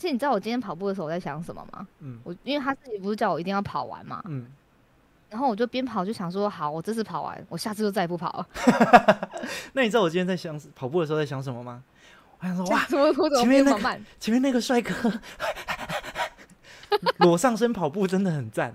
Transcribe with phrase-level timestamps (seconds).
[0.00, 1.86] 且你知道我今天跑步的时候我在想什么吗？
[1.98, 4.46] 嗯我因为他自己不是叫我一定要跑完嘛，嗯，
[5.28, 8.48] 然后我就边跑就想说，好，我这次跑完，我下次就再也不跑了。
[9.74, 11.82] 那你知道我今天在想跑步的时候在想什么吗？
[12.40, 14.00] 我想说 哇，怎么前面那个？
[14.18, 14.92] 前面那个帅哥
[17.18, 18.74] 裸上身跑步真的很赞，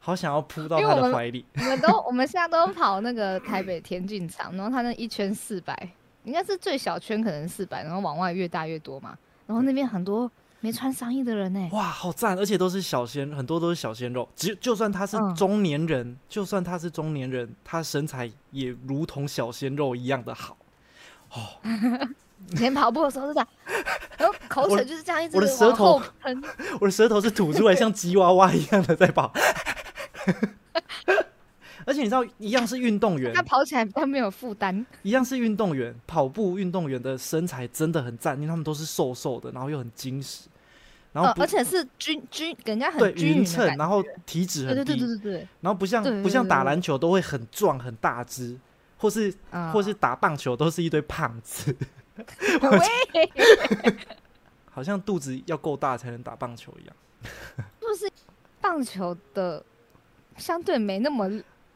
[0.00, 1.46] 好想要扑到他的怀里。
[1.54, 5.88] 我们都我们现在都跑那个台北田径场，然后他那一圈四百，
[6.24, 9.16] 应该是最小圈可能四百，然后往外越大越多嘛。
[9.46, 10.30] 然后那边很多
[10.64, 12.38] 没穿上衣的人呢、哇，好赞！
[12.38, 14.26] 而且都是小鲜，很多都是小鲜肉。
[14.34, 20.56] 只就算他是嗯中年人，就算他是中年人，他身材也如同小鲜肉一样的好。
[22.50, 23.48] 以前跑步的时候是这样，
[24.16, 26.42] 然后口水就是这样一直我的舌头喷。
[26.80, 29.30] 我的舌头是吐出来，像吉娃娃一样的在跑。
[31.86, 34.86] 而且你知道，一样是运动员他，跑起来比较没有负担。
[35.02, 40.48] 一样是运动员，跑步运动员的身材真的很赞，因为他们都是瘦瘦的，然后又很精实，
[41.14, 48.58] 然后呃，而且是均均，给人家对很均匀匀称，然后体脂对很低，对对对对对，然后不像对对不像对对打篮球都会很壮很大只，
[48.98, 51.74] 或是啊或是打棒球都是一堆胖子，
[52.18, 53.32] 喂，
[54.70, 56.96] 好像肚子要够大才能打棒球一样。
[57.80, 58.10] 就是
[58.60, 59.64] 棒球的
[60.36, 61.30] 相对没那么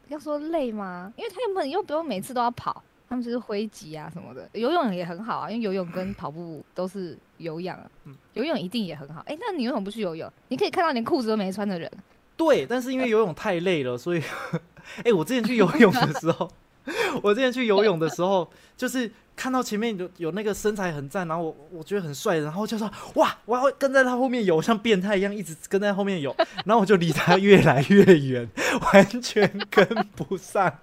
[0.08, 1.12] 要说累吗？
[1.16, 4.48] 因为他们又不用每次都要跑，他们就是挥击啊什么的。
[4.54, 9.22] 游泳也很好啊，因为游泳跟跑步都是有氧啊，嗯游泳一定也很好。
[9.26, 10.30] 哎、那你为什么不去游泳？
[10.48, 11.90] 你可以看到连裤子都没穿的人，
[12.36, 14.22] 对，但是因为游泳太累了，所以，
[15.04, 16.50] 哎、我之前去游泳的时候，
[17.22, 28.48] 我之前去游泳的时候， 就是看到前面有有那个身材很赞，然后我我觉得很帅，然后就说哇，我要跟在他后面游，像变态一样一直跟在后面游，然后我就离他越来越远，
[28.92, 29.86] 完全跟
[30.16, 30.78] 不上。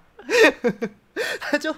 [1.40, 1.74] 他就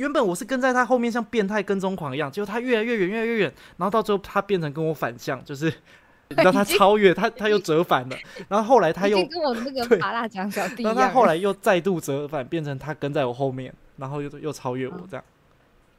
[0.00, 5.66] 原本我是跟在他后面像变态跟踪狂一样，结果他越来越远，越来越远，然后到最后他变成跟我反向，就是
[6.30, 8.16] 你知道他超越他，他又折返了，
[8.48, 10.94] 然后后来他又跟我那个对麻辣酱小弟一然。
[10.94, 15.24] 后他后来又再度折返，变成他跟在我后面，然后又又超越我，这样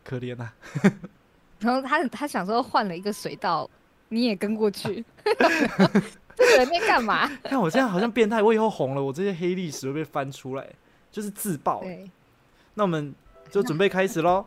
[0.03, 0.51] 可怜啊！
[1.61, 3.69] 然后他他想说换了一个水道，
[4.09, 5.05] 你也跟过去，
[6.35, 7.29] 这个人在干嘛？
[7.43, 10.65] 看我这样好像变态，我以后红了，我这些黑历史会被翻出来，
[11.11, 11.83] 就是自爆。
[12.73, 13.13] 那我们
[13.51, 14.45] 就准备开始喽，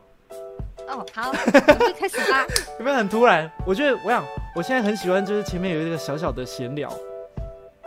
[0.88, 2.46] 哦，好，我们就开始吧。
[2.80, 3.50] 有没有很突然？
[3.66, 4.24] 我觉得我想
[4.56, 6.90] 我现在很喜欢，就是前面有一个小小的闲聊，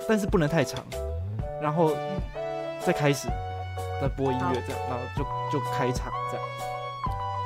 [0.07, 0.85] 但是不能太长，
[1.59, 1.97] 然后
[2.85, 3.27] 再开始，
[3.99, 5.03] 再播音乐这样，然后
[5.51, 6.45] 就就开场这样。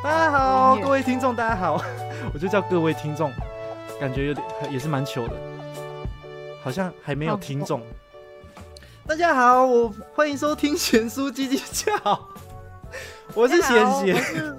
[0.03, 1.81] 大家好，各位听众，大家好，
[2.33, 3.31] 我就叫各位听众，
[4.01, 5.35] 感觉有点也是蛮糗的，
[6.61, 7.81] 好像还没有好听众。
[9.07, 12.19] 大家好，我欢迎收听贤叔叽叽叫，
[13.35, 14.15] 我是贤好我贤。
[14.23, 14.57] 是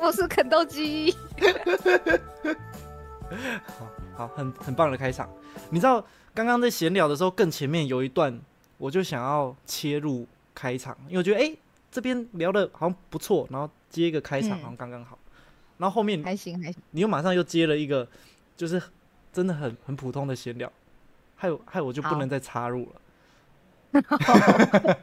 [0.00, 1.14] 我是肯豆鸡。
[3.64, 5.28] 好好，很很棒的开场。
[5.70, 6.04] 你知道
[6.34, 8.38] 刚刚在闲聊的时候，更前面有一段，
[8.78, 11.58] 我就想要切入开场，因为我觉得哎、诶
[11.90, 15.18] 这边聊的好像不错，然后接一个开场嗯好像刚刚好。
[15.78, 18.06] 然后后面还行还行，你又马上又接了一个，
[18.56, 18.80] 就是
[19.32, 20.70] 真的很很普通的闲聊，
[21.36, 22.88] 害我害我就不能再插入
[23.92, 23.92] 了。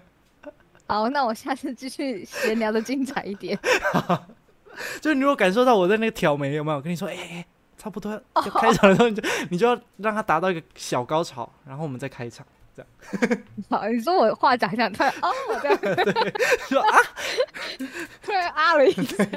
[0.89, 3.57] 好，那我下次继续闲聊的精彩一点。
[4.99, 6.77] 就是你如果感受到我在那个挑眉，有没有？
[6.77, 7.45] 我跟你说，哎、哎、
[7.77, 12.43] 差不多要要开场的时候，你就你就要让他达到一个小高潮，然后我们再开场。
[12.75, 15.77] 这样 好，你说我话讲一讲，突然哦，这样
[16.67, 16.97] 说啊，
[18.23, 19.29] 突然啊了一声，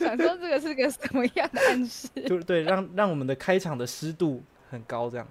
[0.00, 2.08] 想说这个是个什么样的暗示？
[2.26, 5.24] 就对，让让我们的开场的湿度很高，这样。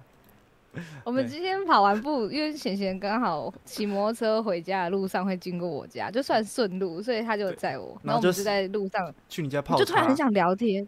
[1.04, 10.86] 我们今天跑完步，因为贤贤刚好骑摩托车回家的路上会经过我家，就算顺路，所以他就载我，然后我们就在路上，去你家泡茶我就突然很，想聊天，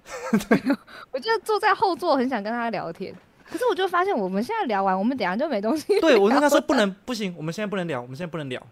[1.10, 3.14] 我就坐在后座，很想跟他聊天。
[3.44, 6.00] 可是我就发现，我们现在聊完，我们等下就没东西。
[6.00, 8.64] 对我跟他说不能，不行，我们现在不能聊，我们现在不能聊，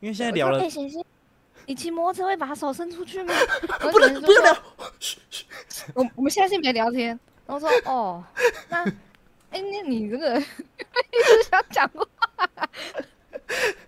[0.00, 1.02] 因为现在聊了哎，，贤贤，
[1.66, 3.32] 你骑摩托车会把手伸出去吗？
[3.90, 4.56] 不能不要聊。
[5.94, 7.18] 我我们现在先别聊天。
[7.44, 8.22] 然后说哦，
[8.68, 8.84] 那
[9.52, 12.06] 哎、那你这个 一直想讲话，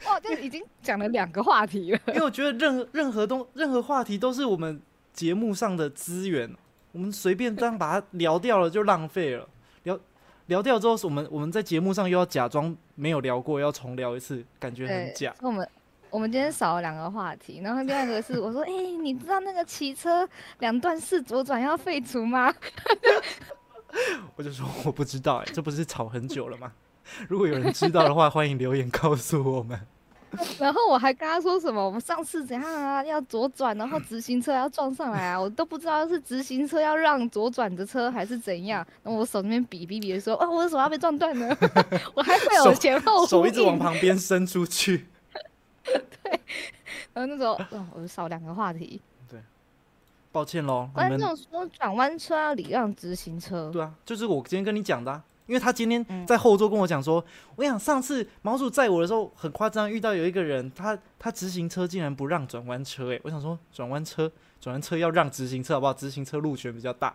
[0.07, 1.99] 哇， 就已经讲了两个话题了。
[2.09, 4.81] 因为我觉得任何任何东任何话题都是我们
[5.13, 6.55] 节目上的资源，
[6.93, 9.49] 我们随便这样把它聊掉了就浪费了。
[9.85, 9.99] 聊
[10.47, 15.35] 聊掉之后，我们我们在节目上又要假装没有聊过，要重聊一次，感觉很假。
[15.41, 15.67] 我们
[16.11, 18.71] 我们今天少了两个话题，然后另外一个是我说，哎、
[19.01, 20.29] 你知道那个骑车
[20.59, 22.53] 两段式左转要废除吗？
[24.37, 26.73] 我就说我不知道、哎，这不是吵很久了吗？
[27.29, 29.79] 如果有人知道的话，欢迎留言告诉我们。
[30.59, 38.85] 然后我还跟他说什么，我们上次怎样啊，要左转，然后直行车要撞上来啊，我都不知道是直行车要让左转的车还是怎样。
[39.05, 41.57] 然后我手那边比比比的说，哦，我的手要被撞断了，
[42.15, 45.07] 我还会有前后手一直往旁边伸出去。
[45.85, 46.41] 对
[47.13, 49.01] 然后那时候，哦，我少两个话题。
[50.35, 56.27] 抱歉喽，你观们众说转弯车要礼让直行车，对啊，就是我今天跟你讲的、啊，因为他今天嗯。
[56.27, 64.29] 在后座跟我讲说，我想上次毛主载我的时候很夸张，遇到有一个人，他他直行车竟然不让转弯车、欸，我想说转弯车
[64.61, 65.95] 转弯车要让直行车好不好？
[65.95, 67.15] 直行车路权比较大，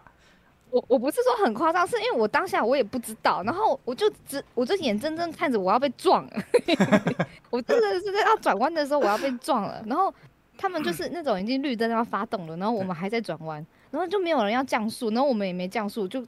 [0.70, 6.44] 我我不是说很夸张，是因为我当下我也不知道，然后我就只我就眼睁睁看着我要被撞了，
[7.52, 10.14] 我真的是在要转弯的时候我要被撞了，然后
[10.62, 16.22] 他们就是那种已经绿灯要发动了，然后我们还在转弯，然后就没有人要降速，然后我们也没降速，就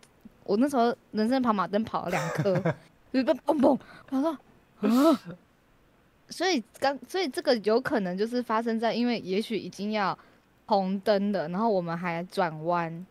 [0.46, 2.56] 我那时候人生跑马灯跑了两颗，
[3.12, 3.78] 就被嘣嘣，
[4.10, 4.32] 我说
[4.80, 5.20] 啊，
[6.30, 10.18] 所以刚所以这个有可能就是发生在因为也许已经要
[10.66, 13.06] 红灯了，然后我们还转弯。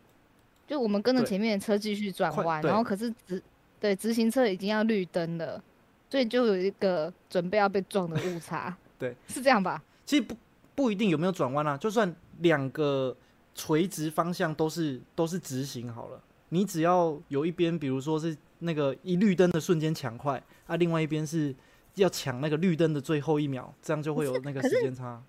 [0.67, 3.41] 就我们跟着前面的车继续转弯，然后可是直
[3.79, 5.61] 对直行车已经要绿灯了，
[6.09, 8.73] 所以就有一个准备要被撞的误差。
[8.97, 9.83] 对，是这样吧？
[10.05, 10.33] 其实不
[10.75, 13.15] 不一定有没有转弯啊，就算两个
[13.53, 21.53] 垂直方向都是都是直行好了，你只要有一边，比如说是那个一绿灯的瞬间抢快，啊，另外一边是
[21.95, 25.21] 要抢那个绿灯的最后一秒，这样就会有那个时间差。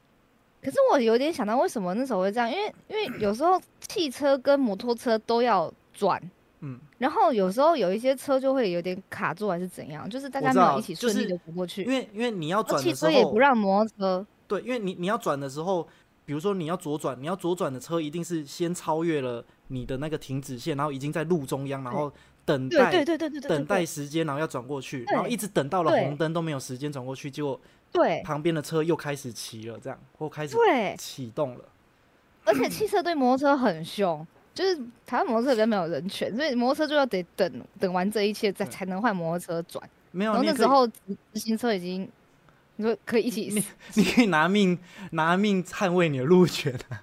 [0.63, 6.23] 可是我有点想到为什么那时候会这样，因为因为有时候汽车跟摩托车都要转，
[6.61, 14.27] 嗯，然后有时候有一些车就会有点卡住还是怎样，就是大家没有一起顺利的过过去，因为因为你要转的时候车也不，让摩托车。
[14.53, 15.87] 对，因为你你要转的时候，
[16.25, 22.13] 比如说你要左转，你要左转的车一定是先超越了你的那个停止线，然后已经在路中央，然后
[22.45, 27.59] 等待对对对对对，等待时间，然后要转过去，然后一直等到了红灯都没有时间转过去，结果
[27.91, 31.65] 对旁边的车又开始骑了，这样或开始对，启动了。
[32.45, 34.77] 而且汽车对摩托车很凶，就是
[35.07, 39.89] 台湾摩托车比较没有人权，所以摩托车就要得等等完这一切再才能换摩托车转。
[40.11, 40.95] 没有，然后那时候直
[41.33, 42.07] 直行车已经，
[42.83, 44.77] 你说可以一起你死，你可以拿命
[45.13, 47.03] 拿命捍卫你的路权啊。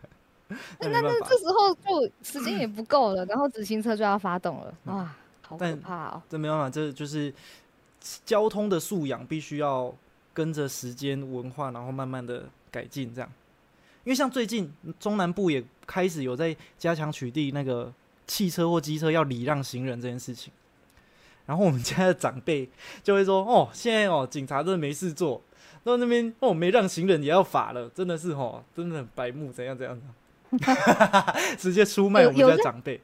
[0.80, 6.22] 那没办法这，时候就时间也不够了，然后直行车就要发动了，哇，好可怕哦！
[6.28, 7.32] 这没办法，这就是
[8.26, 9.94] 交通的素养必须要
[10.34, 13.32] 跟着时间文化，然后慢慢的改进这样。
[14.04, 17.94] 因为像最近中南部也开始有在加强取缔那个
[18.26, 20.52] 汽车或机车要礼让行人这件事情。
[21.46, 22.68] 然后我们家的长辈
[23.04, 25.42] 就会说：“哦，现在哦，警察真的没事做，
[25.84, 30.04] 到那边哦没让行人也要罚了，真的是哦，真的很白目，怎样怎样的。”
[31.58, 33.00] 直接出卖我们家长辈。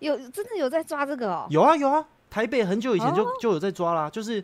[0.00, 1.46] 有真的有在抓这个哦？
[1.48, 4.40] 有啊有啊，台北很久以前就、哦就有在抓啦，就是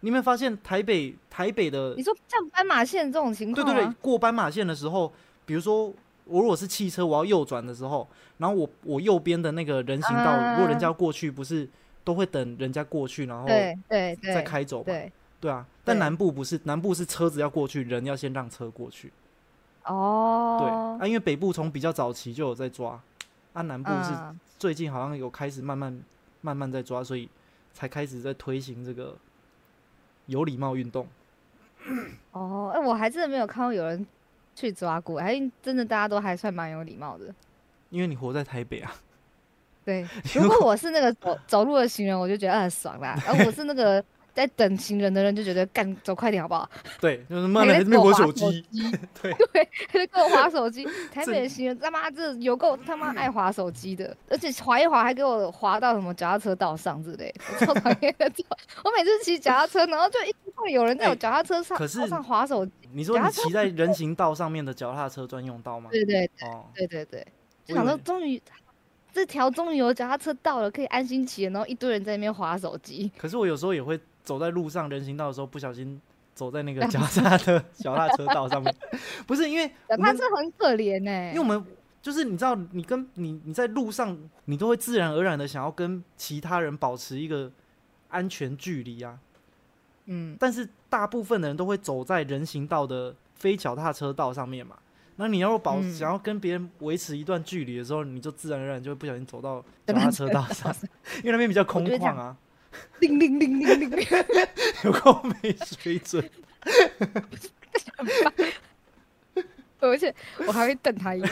[0.00, 3.94] 你有没有发现台北台北的你说像斑马线这种情况对对对？
[4.00, 5.12] 过斑马线的时候，
[5.44, 5.92] 比如说
[6.24, 8.08] 我如果是汽车，我要右转的时候，
[8.38, 11.68] 然后我我右边的那个人行道，啊如果人家过去，不是
[12.02, 14.84] 都会等人家过去，然后对对对，再开走嘛？
[14.86, 15.12] 对
[15.42, 19.12] 对啊，但南部不是，南部是车子要过去，人要先让车过去。
[19.84, 23.02] 哦对哦，啊，因为北部从比较早期就有在抓，
[23.52, 26.00] 啊，南部是嗯最近好像有开始慢慢
[26.42, 27.28] 慢慢在抓，所以
[27.72, 29.16] 才开始在推行这个
[30.26, 31.08] 有礼貌运动。
[32.30, 34.06] 哦，哎、我还真的没有看过有人
[34.54, 37.34] 去抓过，还真的大家都还算蛮有礼貌的。
[37.90, 38.94] 因为你活在台北啊，
[39.84, 40.06] 对，
[40.36, 44.02] 如果 我是那个走走路的行人，我就觉得很爽啦；而我是那个
[44.34, 46.68] 在等行人的人，就觉得干走快点好不好？
[47.00, 48.64] 对， 就是慢还慢还没我手手机，
[49.20, 50.86] 对， 对，还在给我划手机。
[51.12, 58.30] 台北的行人他妈这有够他妈爱划手机的，而且划一划还给我划到什么脚踏车道上之类，我超讨厌的。
[58.84, 62.72] 我每次骑脚踏车，然后就一直会有人在我哎脚踏车上可是道上划手机。
[62.92, 65.90] 你说你骑在人行道上面的脚踏车专用道吗？
[65.92, 67.26] 对对哦，对对对，
[67.64, 68.40] 就想说终于
[69.12, 73.10] 这条终于有脚踏车道了，可以安心骑了，然后一堆人在那边划手机。
[73.16, 76.00] 可是我有时候也会走在路上人行道的时候，不小心
[76.34, 78.74] 走在那个脚踏车脚踏车道上面，
[79.26, 81.64] 不是因为 脚踏车很可怜呢、因为我们
[82.00, 87.50] 就是你知道，你跟你你在路上，你都会自然而然的想要跟其他人保持一个
[88.08, 89.18] 安全距离啊。
[90.06, 94.76] 嗯，但是大部分的人都会走在人行道的非脚踏车道上面嘛。
[95.14, 95.94] 那你要保、嗯。
[95.94, 100.74] 想要跟别人维持一段距离的时候，你就自然而然就会不小心走到脚脚踏踏车车道上，
[101.22, 102.36] 因为那边比较空旷啊，
[103.00, 104.06] 铃铃铃铃铃铃，
[104.84, 106.28] 有够没水准。
[109.80, 110.14] 而 且
[110.46, 111.30] 我还会瞪他一眼，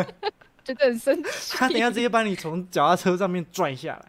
[0.64, 1.56] 觉得很生气。
[1.56, 4.06] 他等下直接把你从脚踏车上面拽下来。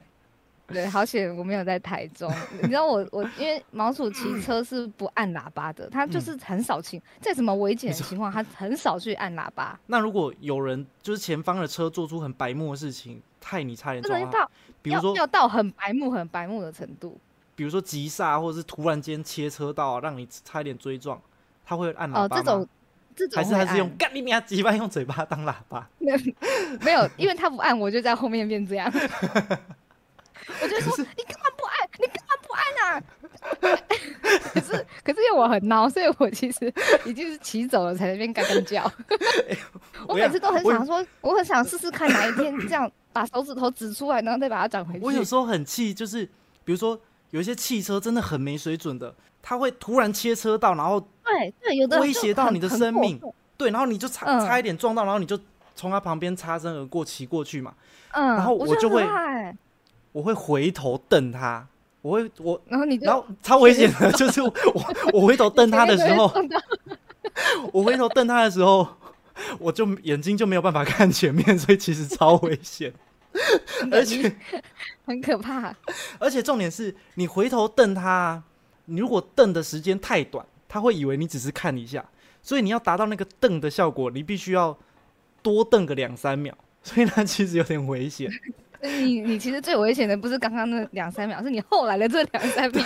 [0.68, 2.30] 对，好险我没有在台中。
[2.62, 9.80] 你知道我我因为毛鼠骑车是不按喇叭的，他就是很少骑，在什么危险的情况，他很少去按喇叭。
[9.86, 17.20] 那如果有人就是前方的车做出很白目的事情，害你差点撞到比如说要要到很白目、很白目的程度。
[17.56, 21.20] 比如说急刹，或者是突然间切车道，让你差一点追撞，
[21.66, 22.44] 他会按喇哦，叭吗？
[22.44, 22.68] 这种
[23.16, 25.90] 这种还是还是用按干你娘鸡巴用嘴巴当喇叭？
[26.82, 28.88] 没有，因为他不按，我就在后面变这样。
[30.62, 31.90] 我就说你干嘛不按？
[32.00, 33.04] 你干嘛不按啊？
[34.54, 36.72] 可是可是因为我很孬，所以我其实
[37.06, 38.84] 已经是骑走了才在那边干干叫。
[40.08, 45.04] 我我每次都很想说，我很想试试看哪一天这样把手指头指出来，然后再把它长回去。
[45.04, 46.24] 我有时候很气，就是
[46.64, 47.00] 比如说
[47.32, 53.20] 有一些汽车真的很没水准的，它会突然切车道，然后对对，有的威胁到你的生命
[53.58, 55.40] 对，然后你就差、嗯差一点撞到，然后你就
[55.76, 57.74] 从他旁边擦身而过骑过去嘛。
[58.12, 59.04] 嗯，然后我就会
[60.12, 61.68] 我会回头瞪他，
[62.04, 64.54] 我会我，然后你就然后超危险的，就是我
[65.12, 66.32] 我回头瞪他的时候，
[67.74, 68.88] 我回头瞪他的时候，
[69.58, 72.94] 我就眼睛就没有办法看前面，所以其实超危险。
[73.92, 74.36] 而且
[75.06, 75.76] 很可怕。
[76.20, 78.44] 而且重点是你回头瞪他啊，
[78.86, 82.06] 你如果瞪的时间太短，他会以为你只是看一下，
[82.42, 84.78] 所以你要达到那个瞪的效果，你必须要
[85.42, 88.30] 多瞪个两三秒， 所以它其实有点危险。
[88.82, 92.86] 你你其实最危险的不是刚刚那两三秒，是你后来的这两三秒。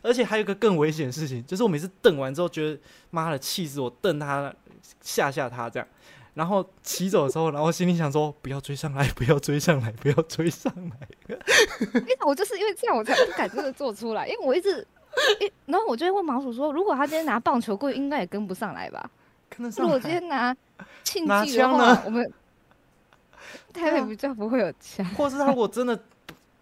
[0.00, 2.78] 而且还有一个更危险的事情，就是我每次瞪完之后，觉得
[3.10, 4.54] 妈的气死我，瞪他
[5.00, 5.88] 吓吓他这样，
[6.36, 11.08] 然后骑走的时候，然后心里想说不要追上来，不要追上来，不要追上来。
[11.28, 11.34] 因
[12.04, 14.86] 为我就是因为这样，我才不敢真的做出来，因为我一直，
[15.40, 19.10] 诶然后我就会问毛鼠说，如果他今天拿棒球棍，应该也跟不上来吧？
[19.48, 20.54] 跟得上如果今，天拿
[21.02, 22.30] 庆拿忌的枪呢话，我们
[23.72, 25.06] 台北 比较不会有枪。
[25.14, 25.98] 或是他如果真的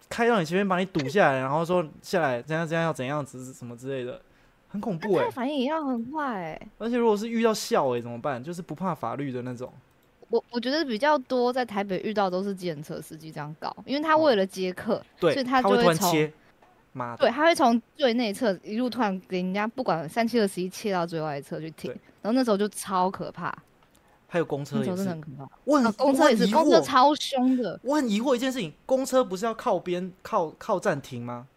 [0.09, 4.21] 开到你前面把你堵下来，然后说下来怎样怎样要怎样子什么之类的，
[4.75, 6.67] 很恐怖哎、他反应也要很快、欸。
[6.77, 8.43] 而且如果是遇到笑哎、怎么办？
[8.43, 9.71] 就是不怕法律的那种。
[10.29, 16.33] 我我觉得比较多在台北遇到都是计程车司机这样搞，因为他为了接客，对，所以他就会从突然切，
[16.93, 21.91] 妈，对，他会从最内侧一路突然给人家不管三七二十一切到最外侧去停，
[22.21, 23.55] 然后那时候就超可怕，
[24.27, 25.49] 还有公车也是真的很，可怕。
[25.63, 27.79] 我很、啊，公车也是，公车超凶的。
[27.83, 31.47] 我很疑惑一件事情，公车不是要靠边靠靠站停吗？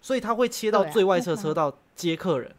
[0.00, 2.54] 所以他会切到最外侧车道接客人，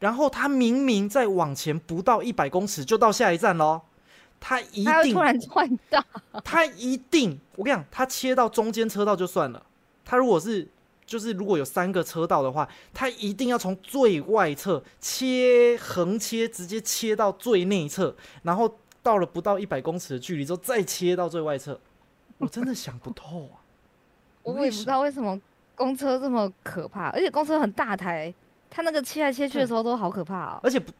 [0.00, 3.82] 然后他明明在往前不到一百公尺就到下一站喽，
[4.40, 6.02] 他一定他突然换道，
[6.42, 9.62] 他一定，我跟你讲，他切到中间车道就算了，
[10.04, 10.66] 他如果是
[11.04, 21.78] 就是如果有三个车道的话，他一定要从最外侧切横切，直接切到最内侧，然后到了不到一百公尺的距离之后再切到最外侧。
[22.38, 23.60] 我真的想不透啊！
[24.42, 25.38] 我也不知道为什么
[25.74, 28.32] 公车这么可怕，而且公车很大台，
[28.70, 30.60] 它那个切来切去的时候都好可怕哦。
[30.62, 30.92] 而且不，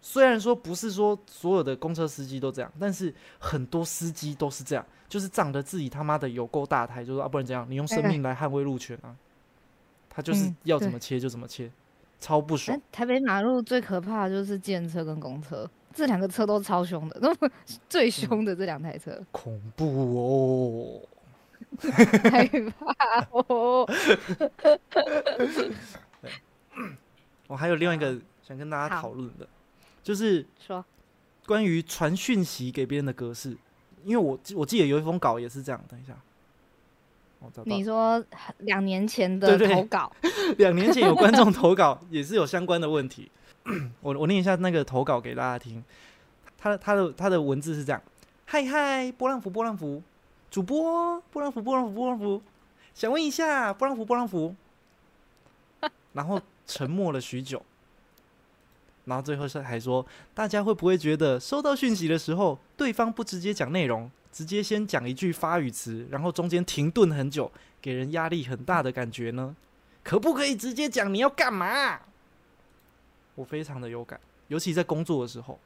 [0.00, 7.66] 虽然说不是说所有的公车司机都这样，但是很多司机都是这样，就是仗着自己他妈的有够大台，就说啊，不然怎样？
[7.68, 9.14] 你用生命来捍卫路权啊！
[10.14, 11.70] 他就是要怎么切就怎么切，
[12.20, 12.80] 超不爽哎。
[12.92, 17.50] 台北马路最可怕的就是计程车跟公车，这两个车都超凶的，那 么
[17.88, 21.00] 最凶的这两台车，恐怖哦！
[22.30, 23.88] 害怕哦。
[27.52, 29.46] 我还有另外一个想跟大家讨论的，
[30.02, 30.82] 就是说，
[31.44, 33.54] 关于传讯息给别人的格式，
[34.04, 35.78] 因为我我记得有一封稿也是这样。
[35.86, 36.14] 等一下，
[37.40, 37.64] 我找到。
[37.66, 38.24] 你说
[38.60, 40.10] 两年前的投稿，
[40.56, 43.30] 两年前有观众投稿，也是有相关的问题。
[44.00, 45.84] 我我念一下那个投稿给大家听。
[46.56, 48.00] 他的他的他的文字是这样：
[48.46, 50.02] 嗨嗨，波浪符波浪符，
[50.50, 52.40] 主播波浪符波浪符波浪符，
[52.94, 54.56] 想问一下波浪符波浪符。
[56.14, 56.40] 然后
[56.72, 57.62] 沉默了许久，
[59.04, 67.52] 然后最后是还说，大家会不会觉得收到讯息的时候，对方不直接讲内容，直接先讲一句发语词，然后中间停顿很久，
[67.82, 69.54] 给人压力很大的感觉呢？
[70.02, 71.12] 可不可以直接讲？
[71.12, 72.00] 你要干嘛？
[73.34, 75.60] 我非常的有感，尤其在工作的时候，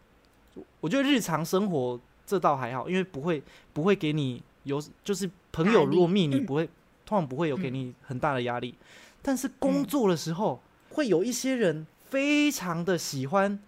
[0.80, 3.40] 我觉得日常生活这倒还好，因为不会
[3.72, 6.68] 不会给你有，就是朋友压力如果密你不会，
[7.04, 8.74] 通常不会有给你很大的压力，
[9.22, 10.60] 但是工作的时候，
[10.96, 13.58] 会有一些人非常的喜欢，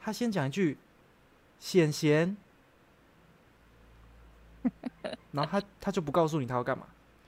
[0.00, 0.76] 他先讲一句
[1.60, 2.36] “显贤”，
[5.30, 6.84] 然后他他就不告诉你他要干嘛，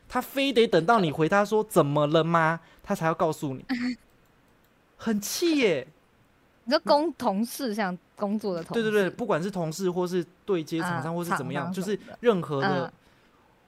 [0.09, 3.65] 他非得等到你回他说怎么了吗，他才要告诉你，
[4.97, 5.87] 很气耶。
[6.65, 12.93] 你说工同事像工作的同事，对对对，不管是同事或是对接厂商啊或是怎么样，就是任何的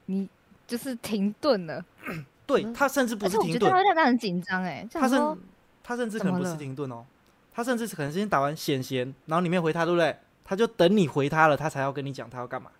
[0.06, 0.28] 嗯，你
[0.66, 1.84] 就是停顿了，
[2.44, 5.42] 对嗯他甚至不是停顿，他会让他很紧张哎，他想说甚
[5.86, 7.06] 他甚至可能不是停顿哦，
[7.52, 10.16] 他甚至可能先打完显贤，然后你没有回他，对不对？
[10.44, 12.72] 他就等你回他了，他才要跟你讲他要干嘛。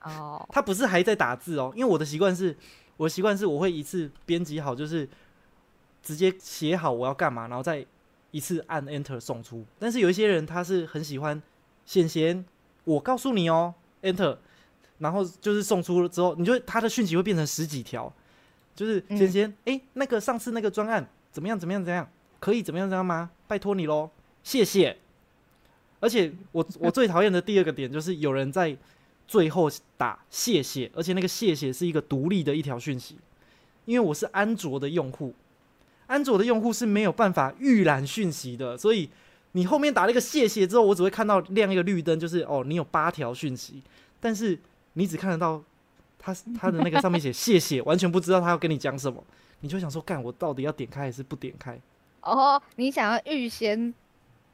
[0.00, 2.56] 哦，他不是还在打字哦，因为我的习惯是，
[2.96, 5.06] 我的习惯是我会一次编辑好，就是
[6.02, 7.84] 直接写好我要干嘛，然后再
[8.30, 9.66] 一次按 Enter 送出。
[9.78, 11.42] 但是有一些人他是很喜欢
[11.84, 12.42] 显贤，
[12.84, 14.38] 我告诉你哦，Enter，
[15.00, 18.10] 然后就是送出了之后，你就他的讯息会变成十几条，
[18.74, 21.06] 就是嗯显贤，诶，那个上次那个专案
[21.36, 22.08] 怎么样怎么样怎样，
[22.40, 23.28] 可以怎么样怎么样吗？
[23.46, 24.08] 拜托你喽，
[24.42, 24.96] 谢谢。
[26.00, 28.74] 而且我 我最讨厌的第二个点就是有人在
[29.28, 33.18] 最后打谢谢，而且那个谢谢是一个独立的一条讯息，
[33.84, 35.34] 因为我是安卓的用户，
[36.06, 39.10] 安卓的用户是没有办法预览讯息的，所以
[39.52, 43.82] 你后面打了一个谢谢之后，我只会看到亮一个绿灯，就是哦你有八条讯息，
[44.18, 44.58] 但是
[44.94, 45.62] 你只看得到
[46.18, 49.22] 他他的那个上面写谢谢，完全不知道他要跟你讲什么，
[49.60, 51.78] 你就想说干我到底要点开还是不点开？
[52.22, 53.92] 哦，你想要预先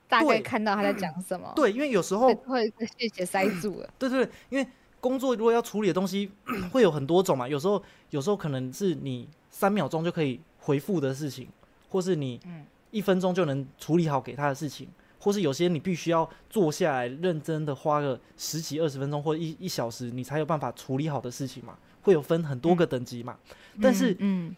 [0.09, 1.53] 大概看到他在讲什么？
[1.57, 3.91] 对，因为有时候会，会会谢谢塞住了。
[3.99, 4.67] 对对对，因为
[5.01, 6.31] 工作如果要处理的东西
[6.71, 11.49] 会有很多种嘛，有时候有时候可能是你三秒钟就可以回复的事情，
[11.89, 14.87] 或是你嗯一分钟就能处理好给他的事情，
[15.19, 23.37] 或是有些你必须要坐下来认真的花个十几二十分钟或一一小时，你才有办法处理好的事情嘛，会有分很多个等级嘛。
[23.81, 24.55] 但是嗯，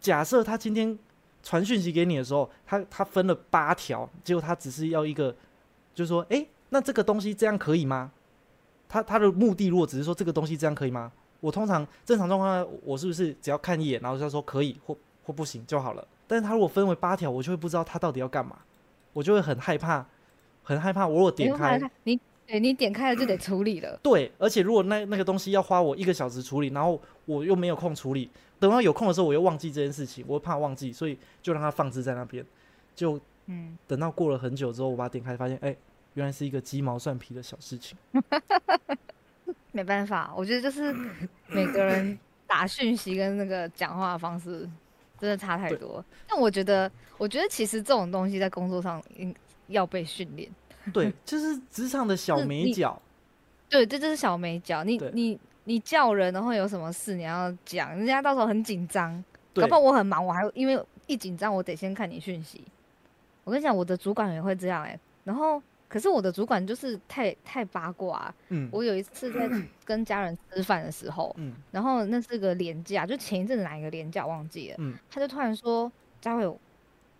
[0.00, 0.98] 假设他今天
[1.42, 5.34] 传讯息给你的时候，他他分了八条，结果他只是要一个，
[5.94, 8.10] 就是说，诶，那这个东西这样可以吗？
[8.88, 11.12] 他他的目的如果只是说这个东西这样可以吗？
[11.40, 16.06] 我通常正常状况，我是不是只要看一眼，然后他说可以或或不行就好了？
[16.26, 18.56] 但是他如果分为八条，我就会不知道他到底要干嘛，
[19.12, 20.04] 我就会很害怕，
[20.62, 21.06] 很害怕。
[21.06, 24.00] 我如果点开，你对你点开了就得处理了。
[24.02, 32.42] 对，而且如果那那个东西要花我一个小时处理，然后我又没有空处理，等到有空的时候我又忘记这件事情，我怕忘记，所以就让它放置在那边。
[32.96, 35.76] 就嗯，等到过了很久之后，我把它点开，发现哎、
[36.14, 37.98] 原来是一个鸡毛蒜皮的小事情。
[39.72, 40.94] 没办法，我觉得就是
[41.48, 44.68] 每个人打讯息跟那个讲话的方式
[45.20, 46.02] 真的差太多。
[46.26, 49.34] 但我觉得，我觉得其实这种东西在工作上应
[49.66, 50.50] 要被训练。
[50.92, 53.00] 对，就是职场的小美角。
[53.68, 54.82] 对，这就是小美角。
[54.84, 59.22] 你你你叫人，然后有什么事你要讲，人家到时候很紧张。
[59.54, 62.62] 对搞不好我很忙，我还因为一紧张，我得先看你讯息。
[63.44, 69.48] 我跟你讲，我的主管也会这样哎、然后，可是我的主管就是太太八卦、嗯我有一次在
[69.86, 76.58] 跟家人吃饭的时候，嗯然后那是个年假，就前一阵子哪一个年假忘记了，嗯他就突然说：“佳慧，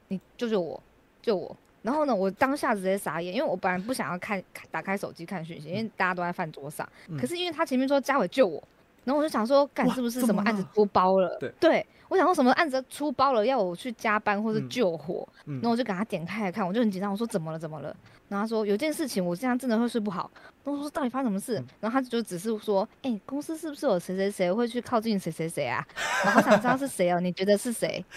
[0.08, 0.82] 你救救我，
[1.22, 6.86] 救我！”然后呢，我当下直接傻眼，因为我本来不想要看看打开手机看讯息，因为大家都在饭桌上。
[7.08, 8.62] 嗯可是因为他前面说嘉伟救我，
[9.04, 11.38] 然后我就想说，干是不是什么案子出包了？
[11.60, 15.26] 对我想说什么案子出包了，要我去加班或是嗯救火。
[15.46, 17.94] 嗯然后我就给他点开来看，我就很紧张，我说怎么了怎么了？
[18.28, 20.30] 然后他说有件事情我这样真的会睡不好。
[20.64, 21.58] 然后我说到底发生什么事？
[21.60, 25.86] 嗯然后他就只是说，哎、公司是不是有谁谁谁会去靠近谁谁谁啊？
[26.26, 28.04] 我好想知道是谁哦，你觉得是谁？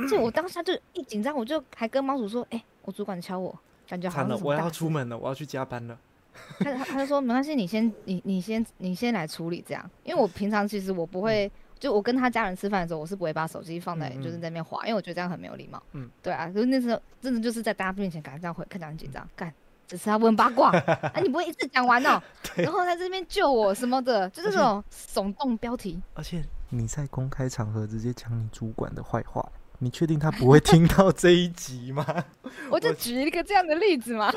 [0.00, 3.56] 好而且我当下就一紧张，我就还跟猫主说，哎、我主管敲我，
[3.88, 5.98] 感觉好惨了，我要出门了，我要去加班了。
[6.60, 15.82] 他他他就说没关系，你先你你先你先来处理这样，因为我平常其实我不会，就我跟他家人吃饭的时候，我是不会把手机放在就是在那边滑，因为我觉得这样很没有礼貌。
[15.92, 19.52] 嗯，对啊，就是那时候真的就是在大家面前感觉这样会看起来很紧张，干。
[19.88, 20.70] 只是他问八卦，
[21.12, 22.22] 啊，你不会一次讲完哦，
[22.54, 26.00] 然后在这边救我什么的，就是这种耸动标题。
[26.14, 29.44] 而且你在公开场合直接讲你主管的坏话，
[29.80, 32.24] 你确定他不会听到这一集吗？
[32.70, 34.32] 我就举一个这样的例子嘛。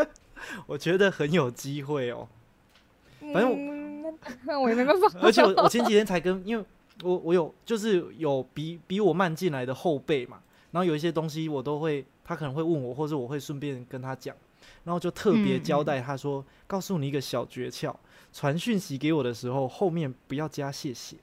[0.66, 2.26] 我觉得很有机会哦。
[3.20, 5.06] 反正我嗯，那我也没办法。
[5.20, 6.64] 而且我我前几天才跟，因为
[7.02, 14.34] 我我有就是有比比我慢进来的后辈嘛，然后有一些东西我都会，他可能会问我，或者我会顺便跟他讲，
[14.84, 17.94] 然后就特别嗯交代他说，告诉你一个小诀窍，
[18.32, 21.16] 传讯息给我的时候，后面不要加谢谢。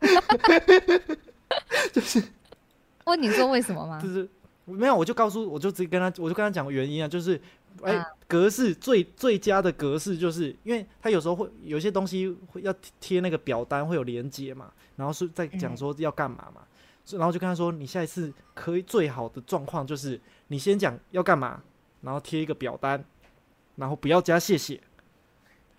[3.04, 4.00] 问你说为什么吗？
[4.00, 4.08] 就？
[4.08, 4.28] 是
[4.66, 7.38] 没有，我就告诉，我就直接跟他，我就跟他讲原因啊，就是，
[7.82, 15.76] 哎、啊格式最最佳的格式，就是因为他有时候会有些东西会要贴那个表单，会有连接嘛，然后是在讲嗯。
[15.76, 16.62] 说要干嘛嘛，
[17.10, 21.62] 然后就跟他说，你下一次可以最好的状况就是你先讲要干嘛，
[22.00, 23.04] 然后贴一个表单，
[23.76, 24.80] 然后不要加谢谢，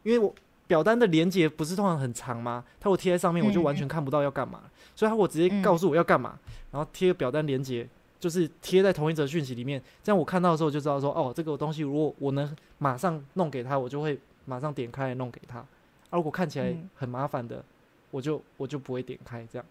[0.04, 0.32] 因为我
[0.68, 2.64] 表单的连接不是通常很长吗？
[2.80, 4.62] 他我贴在上面，我就嗯完全看不到要干嘛，
[4.96, 6.38] 所以他我直接嗯告诉我要干嘛，
[6.72, 7.88] 然后贴个表单连接。
[8.18, 15.60] 就是贴在同一则讯息里面，这样我看到的时候就知道说，哦，这个东西如果我能马上弄给他，我就会马上点开来弄给他。
[15.60, 15.68] 啊，
[16.14, 17.64] 如果看起来嗯很麻烦的，
[18.10, 19.66] 我就我就不会点开这样。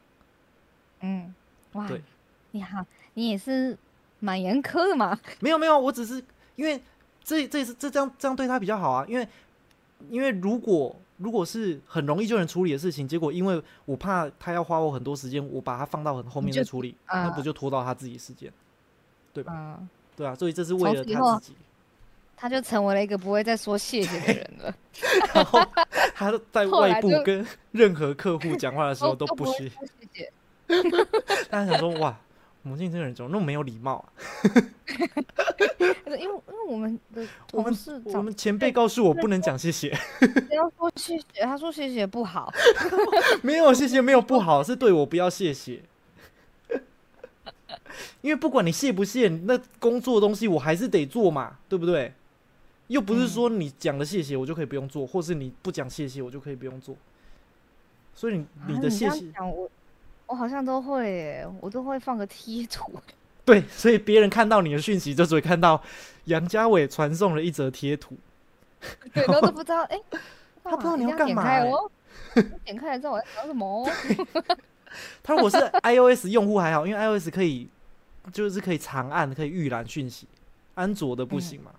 [1.00, 1.34] 嗯，
[1.72, 2.00] 哇对，
[2.52, 3.76] 你好，你也是
[4.20, 5.18] 蛮严苛的嘛。
[5.40, 6.22] 没有没有，我只是
[6.54, 6.80] 因为
[7.24, 9.26] 这这是这这样这样对他比较好啊，因为
[10.10, 18.52] 因为如果如果是很容易就能处理的事情，结果因为我怕他要花我很多时间，我把它放到很后面再处理，啊那不就拖到他自己时间？
[19.34, 21.56] 嗯，对啊，所以这是为了他自己。
[22.36, 24.74] 他就成为了一个不会再说谢谢的人了。
[25.32, 25.60] 然后
[26.14, 30.32] 他在外部跟任何客户讲话的时候都不谢，会说谢谢。
[31.48, 32.18] 大家想说哇，
[32.64, 34.08] 母亲这个人怎么那么没有礼貌啊？
[36.08, 39.96] 因为因为我们的我们同事长我们前辈告诉我不能讲谢谢，
[40.48, 42.52] 不要说谢谢，他说谢谢不好。
[43.42, 45.82] 没有谢谢没有不好，是对我不要谢谢。
[48.22, 52.12] 因为不管你谢不谢，那工作的东西我还是得做嘛，对不对？
[52.88, 56.96] 又不是说你讲了谢谢我就可以不用做，或是你不讲谢谢我就可以不用做。
[58.14, 59.32] 所以你的谢谢，
[60.34, 62.92] 我我好像都会耶，我都会放个贴图。
[63.46, 65.80] 对，所以别人看到你的讯息就只会看到
[66.24, 68.16] 杨家伟传送了一则贴图，
[69.12, 70.00] 对，然后都不知道，哎、
[70.64, 71.44] 他不知道你要点干嘛
[72.64, 73.88] 点开来之后我在讲什么哦？
[75.22, 77.68] 他如果是 iOS 用户还好，因为 iOS 可以
[78.32, 80.26] 就是可以长按，可以预览讯息，
[80.74, 81.70] 安卓的不行嘛。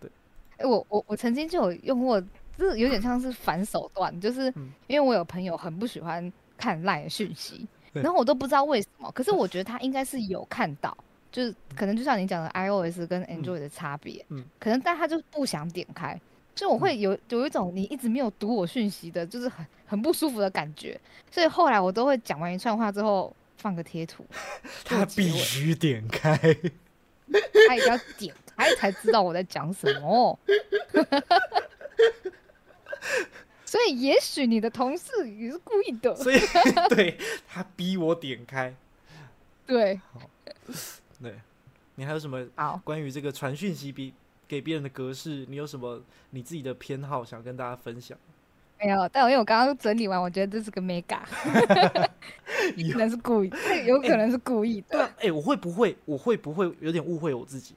[0.00, 0.10] 对
[0.56, 2.20] 哎、我我我曾经就有用过，
[2.58, 7.68] 就是有点像是反手段，就是嗯因为我有朋友很不喜欢看赖的讯息，对
[8.02, 10.96] 然后我都不知道为什么，可是我觉得他应该是有看到，
[11.30, 16.20] 就是可能就像你讲的 iOS 跟 Android 的差别，嗯可能但他就不想点开。
[16.54, 20.98] 就我会有有一种你一直没有读我讯息的，就是 很很不舒服的感觉。
[21.30, 24.24] 所以后来我都会讲完一串话之后放个贴图，
[24.84, 26.36] 他必须点开，
[27.66, 30.38] 他一定要点开才知道我在讲什么。
[33.74, 36.38] 所以也许你的同事也是故意的，所以
[36.94, 38.72] 对他逼我点开。
[39.66, 40.00] 对，
[41.20, 41.34] 对
[41.96, 44.14] 你还有什么好，关于这个传讯息比
[44.46, 48.16] 给别人的格式，你有什么你自己的偏好想跟大家分享？
[48.78, 51.18] 没有，但因为我刚刚整理完，我觉得这是个 mega，
[52.92, 53.50] 可能是故意，
[53.86, 54.86] 有可能是故意的。
[54.90, 57.74] 对啊，哎、我会不会我会不会有点误会我自己？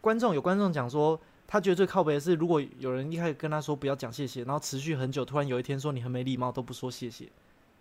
[0.00, 7.28] 观众有观众讲说，他觉得最靠北的是，如果有人一开始跟他说不要讲谢谢，然后持续很久，突然有一天说你很没礼貌都不说谢谢，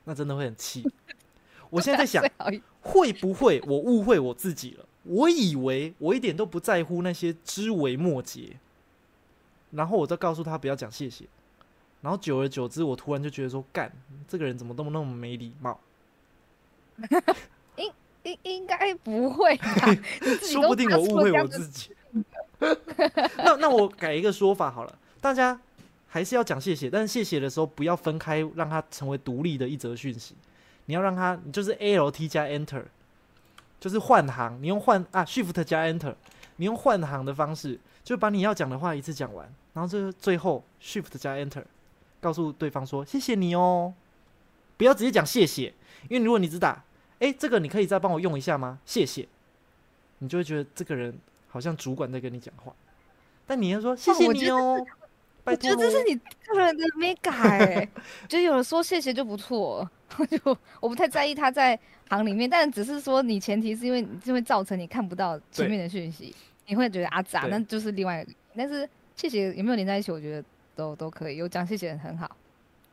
[0.03, 0.83] 那真的会很气。
[1.71, 2.23] 我现在在想，
[2.81, 4.85] 会不会我误会我自己了？
[5.03, 8.57] 我以为我一点都不在乎那些枝微末节，
[9.71, 11.25] 然后我再告诉他不要讲谢谢，
[12.01, 13.91] 然后久而久之，我突然就觉得说，干
[14.27, 15.79] 这个人怎么那么那么没礼貌？
[17.77, 19.95] 应应应该不会吧？
[20.45, 21.89] 说不定我误会我自己。
[23.37, 25.59] 那那我改一个说法好了，大家
[26.07, 30.35] 还是要讲谢谢，但是谢谢的时候不要分开，让它成为独立的一则讯息。
[30.85, 32.83] 你要让它，你就是 A L T 加 Enter，
[33.79, 36.13] 就是换行，你用换啊 Shift 加 Enter，
[36.57, 41.63] 你用换行的方式，就把你要讲的话一次讲完，然后最最后 Shift 加 Enter，
[42.19, 43.93] 告诉对方说谢谢你哦，
[44.75, 45.73] 不要直接讲谢谢，
[46.09, 46.83] 因为如果你只打
[47.19, 48.79] 哎、这个你可以再帮我用一下吗？
[48.85, 49.25] 谢谢，
[50.17, 51.17] 你就会觉得这个人
[51.53, 52.73] 好像主管在跟你讲话，
[53.45, 54.83] 但你要说谢谢你哦，
[55.43, 56.15] 拜我觉得这是你
[56.49, 56.83] 个人的
[57.29, 57.87] 哎、
[58.27, 59.87] 觉得有人说谢谢就不错，
[60.17, 66.33] 我 就我不太在意他在行里面，但只是说你前提是因为你就会造成你看不到前面的讯息，
[66.65, 68.31] 你会觉得啊咋，那就是另外一个。
[68.57, 70.43] 但是谢谢有没有连在一起，我觉得
[70.75, 72.35] 都都可以，有讲谢谢很好，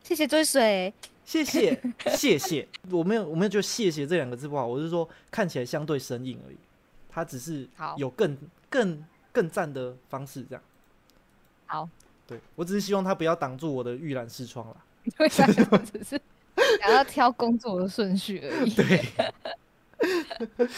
[0.02, 0.92] 谢谢追随，
[1.24, 6.56] 谢谢谢谢，我没有我没有觉得谢谢这两个字不好，我是说看起来相对生硬而已，
[7.10, 8.36] 它只是好有更
[8.68, 10.62] 更更赞的方式这样。
[11.66, 11.88] 好，
[12.26, 14.76] 对我只是希望他不要挡住我的预览视窗啦。
[15.04, 15.46] 因为想
[15.84, 16.20] 只是
[16.82, 18.74] 想要挑工作的顺序而已。
[18.76, 19.04] 对，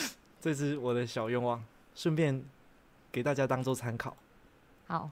[0.41, 1.63] 这是我的小愿望，
[1.95, 2.43] 顺便
[3.11, 4.17] 给大家当做参考。
[4.87, 5.11] 好，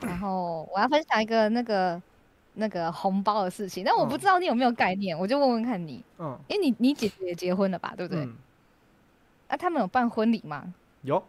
[0.00, 2.00] 然后我要分享一个那个
[2.54, 8.24] 那个红包的事情，但我不嗯知道你有没有概念，我就问问看你，嗯因为你你姐姐也结婚了吧，对不对？
[8.24, 8.36] 嗯，
[9.48, 10.74] 那、他们有办婚礼吗？
[11.02, 11.22] 有。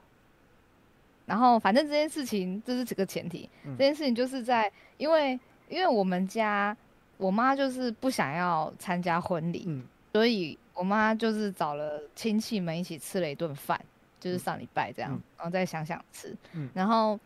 [1.25, 3.75] 然后反正这件事情，这是这个前提，嗯。
[3.77, 6.75] 这件事情就是在因为因为我们家
[7.17, 9.83] 我妈就是不想要参加婚礼，嗯。
[10.13, 13.79] 所以我妈就是找了亲戚们一起吃了一顿饭，
[14.19, 14.39] 就是嗯。
[14.39, 15.21] 上礼拜这样，嗯。
[15.35, 16.69] 然后再想想吃，嗯。
[16.73, 17.19] 然后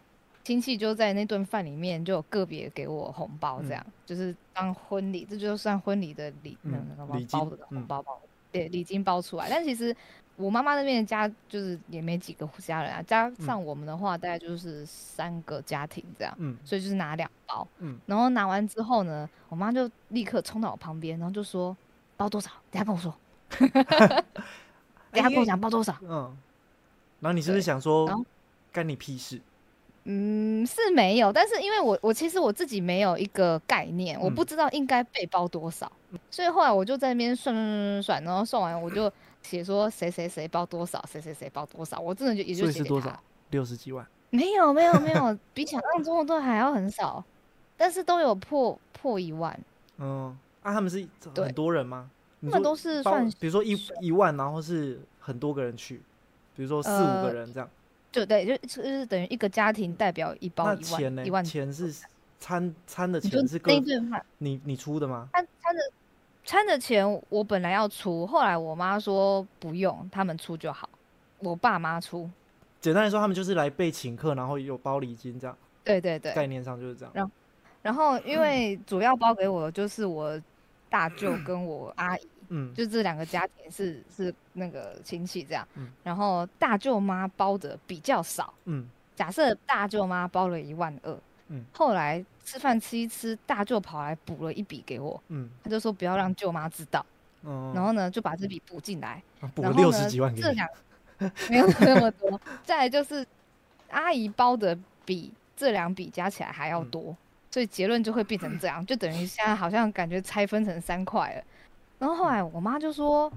[0.43, 6.71] 亲戚就在那顿饭里面就有个别给我红包，这样、就是当婚礼，这就算婚礼的礼，嗯。
[6.73, 8.19] 那个什么礼金包的红嗯包包。
[8.51, 9.47] 对礼金包出来。
[9.49, 9.95] 但其实
[10.35, 17.67] 我妈妈那边的家就是也没几个家人啊，加上我们的话，大概就是三个家庭这样，嗯所以就是拿两包。
[17.79, 21.75] 嗯，然后拿完之后呢，我妈就立刻冲到我旁边，然后就说
[22.17, 23.13] 包多少，等下跟我说，
[25.11, 25.95] 等下跟我讲包多少。
[26.01, 26.35] 嗯，
[27.19, 28.25] 然后你是不是想说
[28.71, 29.39] 干你屁事？
[30.05, 35.91] 嗯，是没有，但是因为我我其实我自己没有一个概念，我嗯不知道应该被包多少，
[36.31, 39.13] 所以后来我就在那边算算算算算，然后算完我就
[39.43, 43.21] 写说谁谁谁包多少，谁谁谁包多少，我真的就也就是多少？
[43.49, 44.06] 六十几万。
[44.30, 47.23] 没有没有没有， 比想象中的都还要很少，
[47.75, 49.60] 但是都有破破一万，
[49.97, 52.10] 嗯，啊，他们是很多人吗？
[52.43, 56.01] 他们都是包算比如说一一万，然后是很多个人去，
[56.56, 57.69] 比如说四五个呃人这样。
[58.12, 61.30] 就对，就就是等于一个家庭代表一包那一钱呢万一？
[61.32, 61.93] 万，钱是
[62.39, 64.25] 餐餐的钱是各那一顿饭。
[64.38, 65.30] 你你出的吗？
[65.34, 65.47] 餐
[66.43, 70.89] 餐的钱我本来要出，后来我妈说不用，他们出就好，
[71.39, 72.30] 我爸妈出。
[72.80, 77.32] 简单来说，他们就是来被请客，然后有包礼金这样，对对对，概念上就是这样。
[77.84, 80.39] 然后因为主要包给我的就是我
[80.89, 85.89] 大舅 跟我阿姨，嗯就这两个家庭是是那个亲戚这样嗯。
[86.04, 91.15] 然后大舅妈包的比较少，嗯假设大舅妈包了一万二，
[91.51, 97.05] 嗯后来吃饭吃一吃，大舅跑来补了一笔给我，嗯他就说不要让舅妈知道，
[97.43, 99.21] 嗯，然后呢就把这笔补进来。
[99.41, 100.43] 啊补了六然后呢十几万给你。
[100.43, 100.67] 这两
[101.49, 102.39] 没有那么多。
[102.63, 103.25] 再来就是
[103.89, 107.17] 阿姨包的比这两笔加起来还要嗯多，
[107.51, 111.43] 所以结论就会变成这样，就等于现在好像感觉拆分成三块了。
[111.99, 113.31] 然后后来我妈就说，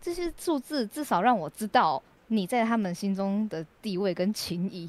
[0.00, 4.88] 这些数字至少让我知道你在他们心中的地位跟情谊。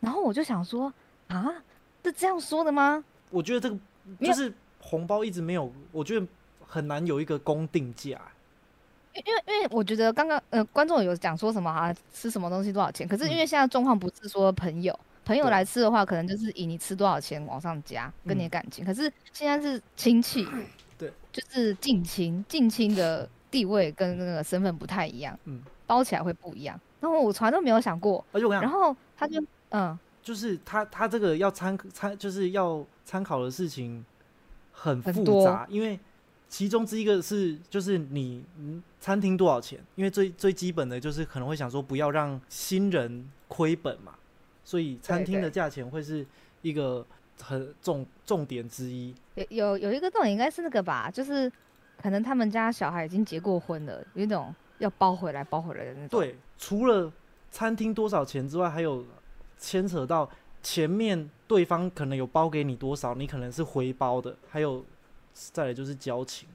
[0.00, 0.92] 然后我就想说，
[1.28, 1.50] 啊，
[2.04, 3.02] 是这样说的吗？
[3.30, 3.76] 我觉得这个
[4.20, 6.26] 就是红包一直没有，我觉得
[6.66, 8.20] 很难有一个公定价。
[9.14, 20.44] 因因为因为我觉得刚刚呃观众有讲说什么啊吃什么东西多少钱，可是因嗯为现在状况不是说朋友朋友来吃的话，可能就是以你吃多少钱往上加跟你的嗯感情，可是现在是亲戚，
[20.98, 26.78] 对，就是近亲近亲的地位跟那个身份不太一样，嗯，包起来会不一样。
[27.00, 29.40] 然后我从来都没有想过，然后他就
[29.70, 34.02] 嗯就是他他这个要参参就是要参考的事情
[34.72, 36.00] 很复杂，因为
[36.48, 44.14] 其中之一个是就是你嗯餐厅多少钱，因为最最基本的就是可能会想说不要让新人亏本嘛，
[44.64, 46.26] 所以餐厅的价钱会是
[46.62, 47.04] 一个
[47.42, 49.14] 很重重点之一。
[49.34, 51.52] 有有有一个重点应该是那个吧，就是
[52.00, 56.08] 可能他们家小孩已经结过婚了，有一种要包回来包回来的那种。
[56.08, 57.12] 对，除了
[57.50, 59.04] 餐厅多少钱之外，还有
[59.58, 60.28] 牵扯到
[60.62, 64.84] 前面对方可能有包给你多少，你可能是回包的，还有
[65.32, 66.48] 再来就是交情。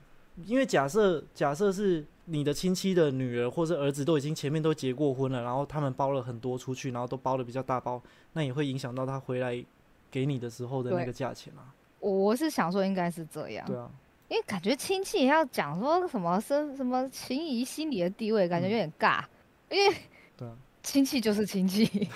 [0.45, 8.01] 因为假设假设是你的亲戚的女儿或者儿子都已经前面都结过婚了，然后他们包了很多出去，然后都包的比较大包，
[8.33, 9.61] 那也会影响到他回来
[10.09, 11.75] 给你的时候的那个价钱啊。
[11.99, 13.91] 我我是想说应该是这样，对啊，
[14.29, 19.21] 因为感觉亲戚也要讲说什么生什么情谊心理的地位，感觉有点尬，
[19.69, 19.93] 因为
[20.37, 21.85] 对啊， 亲戚就是亲戚，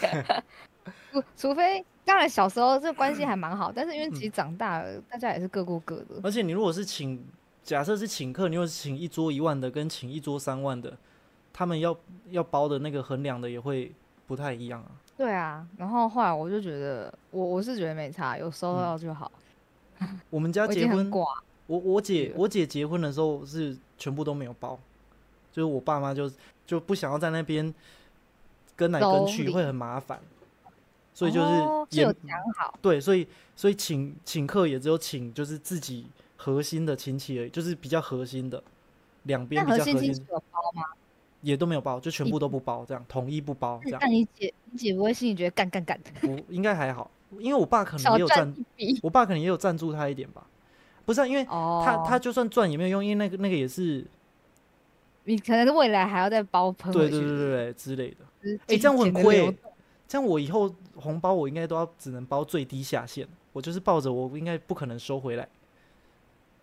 [1.14, 6.20] 不除非当然小时候这关系还蛮好，但是因为其实长大了，大家也是各过各的。
[6.24, 7.24] 而且你如果是请，
[7.64, 10.98] 假设是请客，你又是请一桌一万的，跟请一桌三万的，
[11.54, 11.96] 他们要
[12.32, 13.92] 要包的那个衡量的也会
[14.28, 14.92] 不太一样啊。
[15.16, 19.32] 对啊，然后后来我就觉得，我我是觉得没差，有收到就好。
[20.30, 24.78] 我们家 结婚，我我姐我姐结婚的时候是全部都没有包，
[25.52, 26.30] 就是我爸妈就
[26.66, 27.74] 就不想要在那边
[28.76, 30.20] 跟来跟去会很麻烦，
[31.14, 38.62] 所以就是也、有讲好，对，所以所以请请客也只有请就是自己核心的亲戚而已，就是比较核心的，
[39.24, 40.84] 两边核比较核心有包吗？
[41.42, 48.56] 也都没有包，就全部都不包，这样统一不包，这样那你姐你姐不会心里觉得干干干的，不应该还好，因为我爸可能也有赞，
[49.02, 50.48] 我爸可能也有赞助他一点吧，
[51.06, 51.84] 不是、啊、因为哦？
[51.86, 54.06] 他他就算赚也没有用，因为那个那个也是
[55.26, 58.18] 你可能未来还要再包喷，对对对对对之类的。
[58.42, 59.58] 对哎、这样我很亏、亏、欸，
[60.08, 65.48] 这样我以后红包我应该都要只能包最低下限，我就是抱着我应该不可能收回来，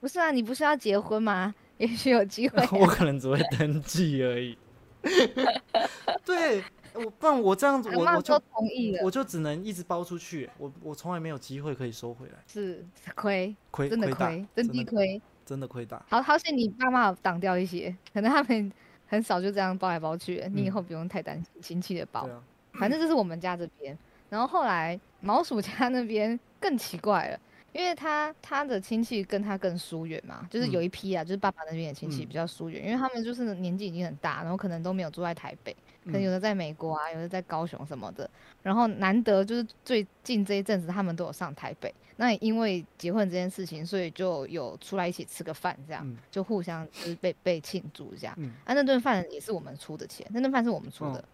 [0.00, 1.54] 不是啊，你不是要结婚吗？
[1.78, 2.68] 也许有机会、啊。
[2.78, 4.56] 我可能只会登记而已。
[6.24, 6.62] 对，
[6.92, 15.22] 我不然我这样子，我我就同意了，我就只能一直包出去，我我从来没有机会可以收回来，是亏，亏真的亏，真的亏。
[15.46, 16.00] 真的亏大。
[16.08, 18.72] 好好险你爸妈挡掉一些，可能他们
[19.08, 22.20] 很少就这样包来包去的，你以嗯后不用太担心亲戚的包。
[22.20, 22.40] 啊，
[22.74, 23.98] 反正这是我们家这边，
[24.30, 27.40] 然后后来毛鼠家那边更奇怪了，
[27.72, 38.28] 因为他他的亲戚跟他更疏远嘛，就是有一批啊，就是爸爸那边的亲戚嗯比较疏远，因为他们就是年纪已经很大，然后可能都没有住在台北，可能嗯有的在美国啊，有的在高雄什么的。
[38.62, 48.34] 然后难得就是最近这一阵子他们都有上台北，那也因为结婚这件事情，所以就有出来一起吃个饭，这样、嗯就互相就是被被庆祝一下。
[48.36, 51.24] 嗯啊，那顿饭也是我们出的钱，那顿饭是我们出的，哦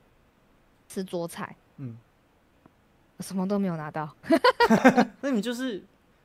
[0.89, 1.99] 吃桌菜，嗯，
[3.21, 4.09] 什么都没有拿到。
[5.21, 5.83] 那你就是，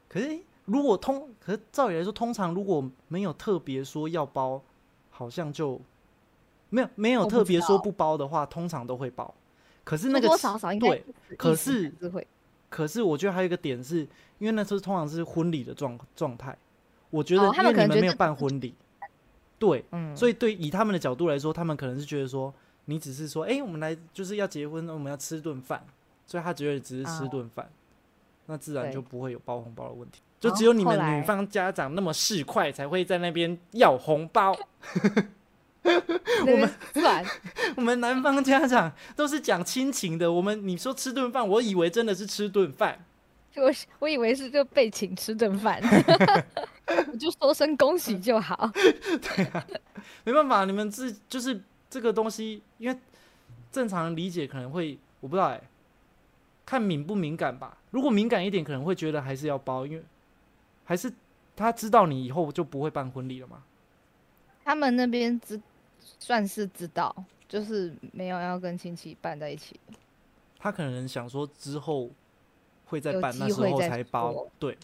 [0.09, 4.61] 可是如果通，可是照理来说，通常如果没有特别说要包，
[5.09, 5.79] 好像就
[6.69, 9.33] 没有没有特别说不包的话，通常都会包。
[9.83, 11.05] 可是那个多少少应该对，
[11.37, 12.25] 可是会
[12.69, 16.55] 可是我觉得还有一个点是，因为那时候通常是婚礼的状状态，
[17.09, 18.75] 我觉得因为你们没有办婚礼，
[19.57, 22.53] 对，嗯，所以对以他们的角度来说，他们可能是觉得说，
[22.85, 25.83] 你只是说，哎、我们来就是要结婚，我们要吃顿饭，
[26.31, 27.69] 所以他觉得只是吃哦顿饭，
[28.45, 30.21] 那自然就不会有包红包的问题。
[30.39, 34.57] 就只有你们女方家长那么市侩，才会在那边要红包。
[35.83, 37.25] 我们 算
[37.75, 40.31] 我们男方家长都是讲亲情的。
[40.31, 43.03] 我们你说吃顿饭，我以为真的是吃顿饭。
[43.57, 45.81] 我我以为是就被请吃顿饭，
[47.11, 48.71] 我就说声恭喜就好。
[48.73, 49.67] 对啊
[50.23, 52.97] 没办法，你们自就是这个东西，因为
[53.69, 55.61] 正常人理解可能会，我不知道哎、
[56.71, 57.77] 看敏不敏感吧。
[57.89, 60.01] 如果敏感一点，可能会觉得还是要包，因为
[60.85, 61.11] 还是
[61.53, 63.61] 他知道你以后就不会办婚礼了嘛。
[64.63, 65.61] 他们那边知
[66.17, 67.13] 算是知道，
[67.49, 69.77] 就是没有要跟亲戚办在一起，
[70.57, 72.09] 他可能想说之后
[72.85, 74.47] 会再办，那时候才包。
[74.57, 74.77] 对，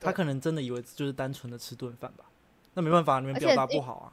[0.00, 2.24] 他可能真的以为就是单纯的吃顿饭吧。
[2.72, 4.12] 那没办法，你们表达不好啊。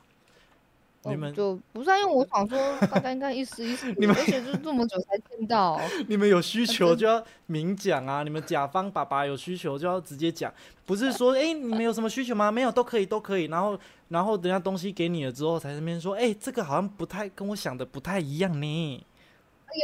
[1.07, 8.23] 我你们就不是、啊、因为我想说大家应该意思意思，你们而且就是这么久才见到， 你们有需求就要明讲啊！
[8.23, 10.53] 你们甲方爸爸有需求就要直接讲，
[10.85, 12.51] 不是说哎、诶你们有什么需求吗？
[12.51, 13.45] 没有都可以都可以。
[13.45, 19.05] 然后然后等下东西给你了之后，才在那边说哎、这个好像不太跟我想的不太一样呢。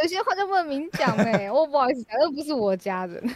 [0.01, 3.23] 有些话就不能明讲哎、我不好意思讲，又不是我家人。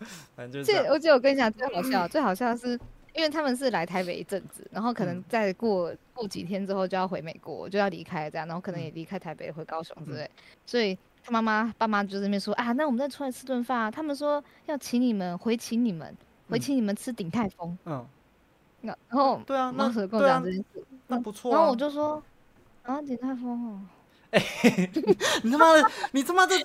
[0.34, 2.78] 反正就是这我记得我跟你讲最好笑，最好笑的是，
[3.20, 5.24] 因为他们是来台北一阵子，然后可能嗯。
[5.28, 8.84] 再过、过几天之后就要回美国，就要离开这样，然后可能嗯。
[8.84, 10.30] 也离开台北回高雄之类，
[10.64, 16.16] 所以他妈妈爸妈就在那边说啊，那我们再出来吃顿饭啊，他们说要请你们回请你们
[16.48, 16.60] 回嗯。
[16.60, 18.06] 请你们吃鼎泰丰，嗯，
[18.80, 21.56] 那然后对啊，那时候跟我讲这，件事，那不错啊。
[21.58, 22.22] 然后我就说
[22.84, 23.80] 啊鼎泰丰哦，
[25.42, 26.56] 你他妈的，你他妈的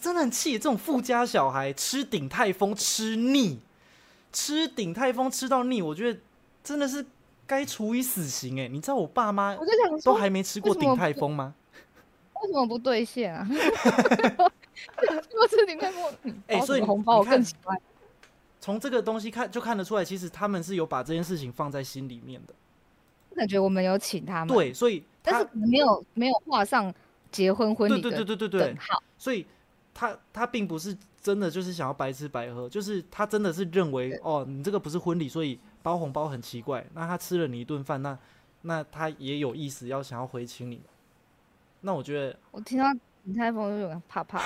[0.00, 0.52] 真的很气！
[0.52, 3.60] 这种富家小孩吃鼎泰丰吃腻，
[4.34, 6.20] 吃鼎泰丰吃到腻，我觉得
[6.62, 7.06] 真的是
[7.46, 8.66] 该处以死刑哎！
[8.66, 9.56] 你知道我爸妈
[10.02, 11.54] 都还没吃过鼎泰丰吗？
[12.42, 13.46] 为什么不兑现啊？
[13.48, 16.12] 我吃鼎泰丰，
[16.48, 17.80] 哎所以红包我更喜欢。
[18.60, 22.54] 从这个东西看就看得出来，其实他们是有把这件事情放在心里面的。
[23.36, 26.92] 感觉我们有请他们，对，所以但是可能没有没有画上
[27.30, 29.02] 结婚婚对对礼的对对对对等，号。
[29.16, 29.46] 所以
[29.92, 36.84] 他他并不是真的就是想要白吃白喝，就是他真的是认为哦，你这个不是婚礼，所以包红包很奇怪。
[36.92, 38.18] 那他吃了你一顿饭，那
[38.60, 40.82] 那他也有意思要想要回请你。
[41.80, 42.84] 那我觉得我听到
[43.22, 44.38] 李泰峰就有点怕怕，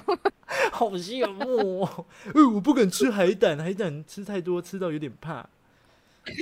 [0.72, 5.46] 好羡慕哦， 呃，我不敢吃海胆，海胆吃太多吃到有点怕。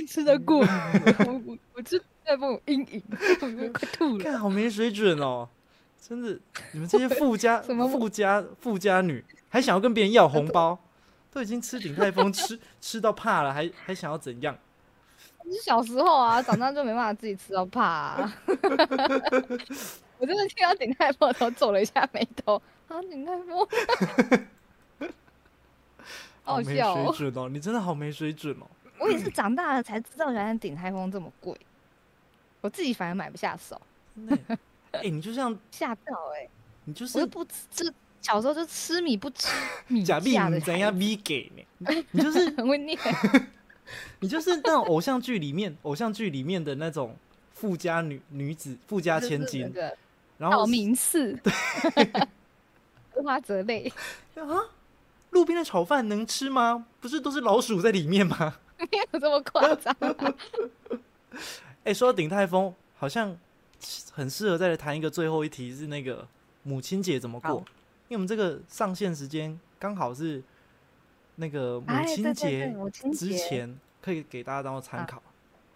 [0.07, 4.23] 吃得过，我我我吃鼎泰丰有阴影，我快吐了。
[4.23, 5.49] 看好没水准哦，
[6.01, 6.39] 真的，
[6.71, 9.21] 你们这些富家 什么富家富家女，
[9.53, 10.79] 还想要跟别人要红包，
[11.29, 14.57] 都已经吃鼎泰丰吃 吃到怕了，还还想要怎样？
[15.45, 18.33] 是小时候啊，长大就没办法自己吃到怕、啊。
[20.17, 23.67] 我真的听到鼎泰丰的时候皱了一下眉头，啊，鼎泰丰，
[26.41, 27.13] 好没笑哦！
[27.13, 28.65] 水准哦，你真的好没水准哦。
[28.97, 31.55] 我也是长大了才知道，原来鼎泰丰这么贵，
[32.61, 33.79] 我自己反而买不下手，
[34.15, 34.57] 真的，
[34.93, 36.49] 哎、你就像吓到哎、
[36.85, 39.49] 你就是不吃，这小时候就吃米不吃
[39.87, 42.03] 米 假币你怎样 V 给呢？
[42.11, 42.97] 你就是很会念。
[44.21, 47.15] 你就是那种偶像剧里面偶像剧里面的那种
[47.53, 49.73] 富家女女子富家千就是那金，
[50.37, 51.37] 然后道明寺，
[53.11, 53.91] 荷花泽类，
[54.35, 54.71] 啊，
[55.31, 56.87] 路边的炒饭能吃吗？
[57.01, 58.55] 不是都是老鼠在里面吗？
[58.79, 60.33] 没有这么夸张啊。
[61.83, 63.37] 哎、说到鼎泰丰，好像
[64.13, 66.25] 很适合再来谈一个最后一题，是那个
[66.63, 67.63] 母亲节怎么过
[68.13, 70.41] 为我们这个上线时间刚好是
[71.35, 72.73] 那个母亲节
[73.13, 75.23] 之前，可以给大家当做参啊考，好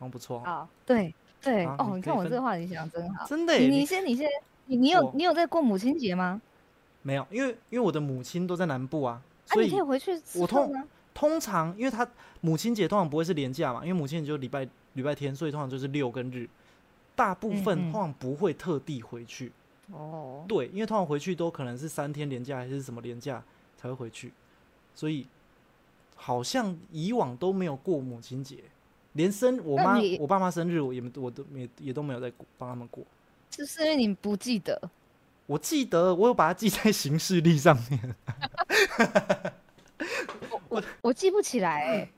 [0.02, 0.44] 像不错哦。
[0.46, 3.26] 好，对对好哦，你看我这个话你想真好。
[3.26, 4.30] 真的，你先你先，
[4.66, 6.42] 你你有你有在过母亲节吗？
[7.02, 7.26] 没有？
[7.32, 10.74] 因为因为我的母亲都在南部啊，啊，所以你可以回去我通。
[11.14, 12.08] 通常因为他
[12.42, 16.48] 母亲节通常不会是连假嘛，因为母亲节就礼拜礼拜天，所以通常就是六跟日，
[17.16, 19.52] 大部分通常不会特地回去。
[19.92, 23.44] 哦，对，因为通常回去都可能是三天连假还是什么连假
[23.78, 24.34] 才会回去，
[24.94, 25.26] 所以
[26.16, 28.58] 好像以往都没有过母亲节，
[29.14, 33.04] 连生我妈我爸妈生日我也我都也也都没有在帮他们过。
[33.52, 34.90] 是不是因为你不记得？
[35.46, 38.16] 我记得我有把它记在行事历上面，
[40.68, 42.10] 我我记不起来、欸。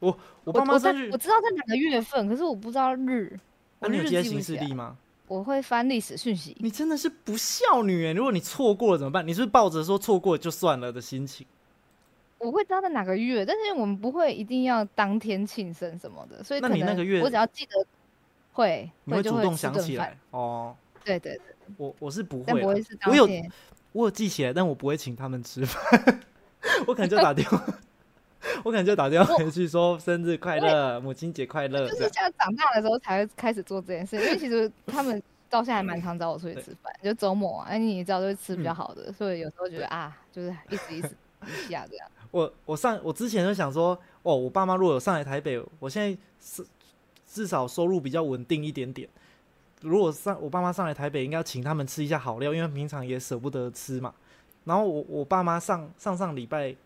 [0.00, 3.38] 我我爸妈生日我，知道在哪个月份，可是我不知道日。
[3.80, 4.96] 那、你有记在行事历吗？
[5.30, 6.56] 我会翻历史讯息。
[6.58, 8.12] 你真的是不孝女哎！
[8.12, 9.24] 如果你错过了怎么办？
[9.24, 11.46] 你是不是抱着说错过就算了的心情？
[12.38, 17.86] 我会知道在哪个月，但是我们不会一定要当天庆生什么的，所以那你那个月我只要记得
[18.52, 20.18] 会，你会主动想起来。
[20.32, 20.74] 哦。
[21.04, 21.42] 对对对，
[21.76, 23.28] 我我是不会啦，但不会是我有。
[23.92, 26.20] 我有记起来，但我不会请他们吃饭，
[26.88, 27.64] 我可能就打电话，
[28.64, 31.88] 我可能就打电话回去说生日快乐，母亲节快乐。
[31.88, 41.08] 就是像长大的时候才会开始做这件事，因为其实他们到现在还蛮常找我出去吃饭，就周末啊，哎你也知道，就是吃比较好的，所以有时候觉得啊，就是一直一直
[41.46, 42.08] 一下这样。
[42.30, 46.64] 我我上我之前就想说，哦，我爸妈如果有上来台北，我现在是
[47.26, 49.08] 至少收入比较稳定一点点。
[49.82, 54.14] 如果上我爸妈上来台北，应该要请他们吃一下好料，因为平常也舍不得吃嘛。
[54.64, 56.76] 然后我我爸妈上上上礼拜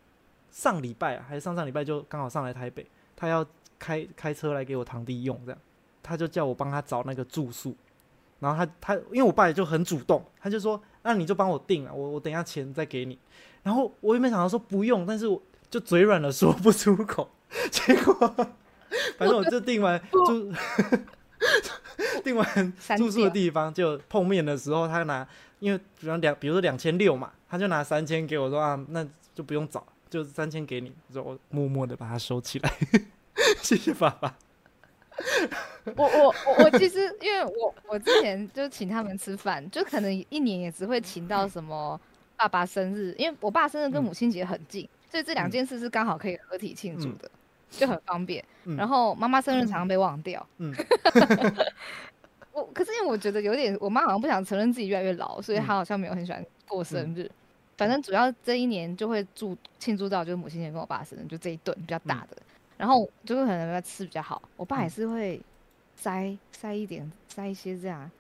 [0.55, 2.87] 上礼拜、啊、还是上上礼拜就刚好上来台北，
[3.17, 3.45] 他要
[3.77, 5.61] 开开车来给我堂弟用，这样
[6.01, 7.77] 他就叫我帮他找那个住宿。
[8.39, 13.19] 然后他他因为我爸也就很主动，他就说那你就帮我订了，我我等一下钱再给你。
[13.65, 17.29] 然后我也没想到说不用，但是我就嘴软了说不出口，
[17.73, 18.15] 结果
[19.19, 20.53] 反正我就订完住
[22.23, 25.27] 订完住宿的地方，就碰面的时候他拿，
[25.59, 29.85] 因为比方两比如说两千六嘛，他就拿三千给我说啊，那就不用找，
[30.15, 32.73] 就三千给你，就我默默的把它收起来，
[33.61, 34.33] 谢谢爸爸。
[35.97, 42.01] 我我我我其实因为我我之前就请他们吃饭，就可能一年也只会请到什么
[42.37, 47.31] 爸爸生日，因为我爸生日跟嗯母亲节很近，所以这两嗯件事是刚好可以合体庆祝嗯的，
[47.71, 48.45] 就很方便。
[48.67, 50.73] 嗯然后妈妈生日常常被忘掉，嗯
[52.55, 57.29] 我可是因为我觉得有点，我妈好像不想承认自己越来越老，所以嗯她好像没有很喜欢过生日。
[57.77, 62.37] 反正主要这一年就会祝庆祝到就是母亲节跟我爸生日，就这一顿比较大的，
[62.77, 64.41] 然后就是可能要吃比较好。
[64.57, 65.41] 我爸也嗯是会
[65.97, 68.11] 塞塞一点塞一些这样，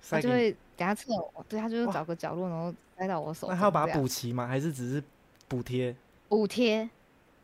[0.00, 4.46] 他塞，就会等下趁我，对他就是找个角落然后塞到我手那他要把它补齐吗？
[4.46, 5.02] 还是只是
[5.48, 5.94] 补贴？
[6.28, 6.88] 补贴。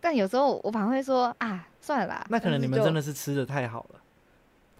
[0.01, 2.27] 但有时候我反而会说啊，算了啦。
[2.31, 4.01] 那可能你们真的的是吃的太好了，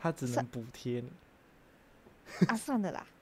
[0.01, 1.11] 他只能补贴你。
[2.47, 3.18] 啊，算了啦，啊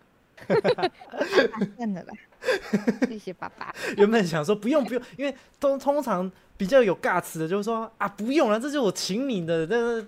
[0.46, 2.12] 算了吧，
[3.08, 3.74] 谢谢爸爸。
[3.96, 10.06] 原本想说不用不用，因为通通常比较有尬词的，就是说啊不用了，这是我请你的，这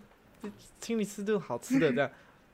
[0.80, 2.10] 请你吃顿好吃的，这样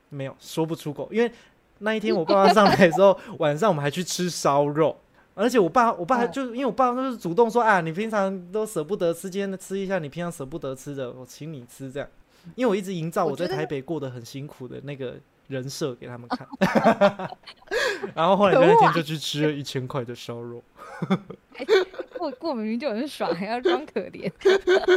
[0.08, 1.08] 没有说不出口。
[1.12, 1.30] 因为
[1.78, 4.96] 那一天我爸妈上来的时候，晚上我们还去吃烧肉，
[5.34, 12.08] 而且我爸我爸还就因为我爸就是主动说啊，你平常都舍不得吃，今天吃一下你平常舍不得吃的，我请你吃这样。
[12.54, 15.16] 因为我一直营造我在台北过得很辛苦的那个
[15.48, 16.46] 人设给他们看，
[18.14, 20.62] 然后后来那可恶啊天就去吃了一千块的烧肉。
[22.16, 24.30] 过过明明就很爽，还要装可怜。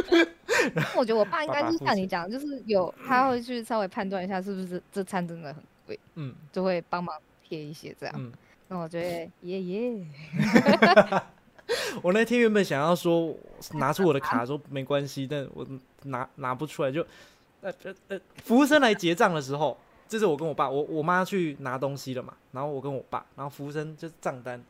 [0.96, 7.14] 我觉得我爸应该就是像你讲，就是有他会去稍微判断一下是不是这餐真的很贵，嗯就会帮忙
[7.46, 8.14] 贴一些这样。
[8.18, 8.32] 嗯。
[8.70, 10.06] 那我觉得耶耶，
[12.02, 13.34] 我那天原本想要说
[13.74, 15.66] 拿出我的卡说没关系，但我
[16.04, 17.00] 拿拿不出来，就
[17.62, 19.76] 呃呃呃，服务生来结账的时候，
[20.08, 24.62] 这是我跟我爸，我我妈去拿东西了嘛，然后我跟我爸，然后服务生就账单，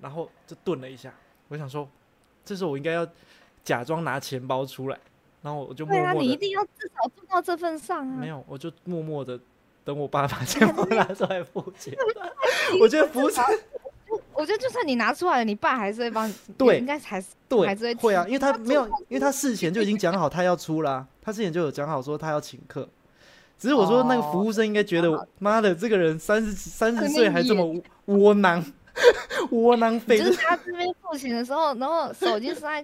[0.00, 1.12] 然后就顿了一下，
[1.48, 1.88] 我想说，
[2.44, 3.06] 这时候我应该要
[3.64, 4.98] 假装拿钱包出来，
[5.40, 8.16] 然后我就默对啊，默你一定要至少做到这份上啊。
[8.20, 9.40] 没有，我就默默的
[9.84, 11.94] 等我爸把钱 包拿出来付钱，
[12.80, 13.42] 我觉得服务生
[14.34, 22.86] 我觉得就算你拿出来了，你爸还是会帮你，对应该还是对，还是会会啊，因为他他没有，因为他事前就已经讲好他要出啦、他事前就有讲好说他要请客。
[23.60, 28.64] 只是我说那个服务生应该觉得我，妈的，这个人三十三十岁还这么窝囊，
[29.52, 32.82] 窝囊废，就是他这边付钱的时候，然后手已经塞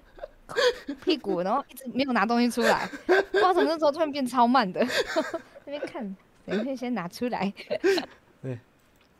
[0.86, 4.86] 在屁股，然后一直没有拿东西出来，不知道从那时候突然变超慢的，
[5.64, 7.50] 那边看，等一下先拿出来。
[8.42, 8.58] 对，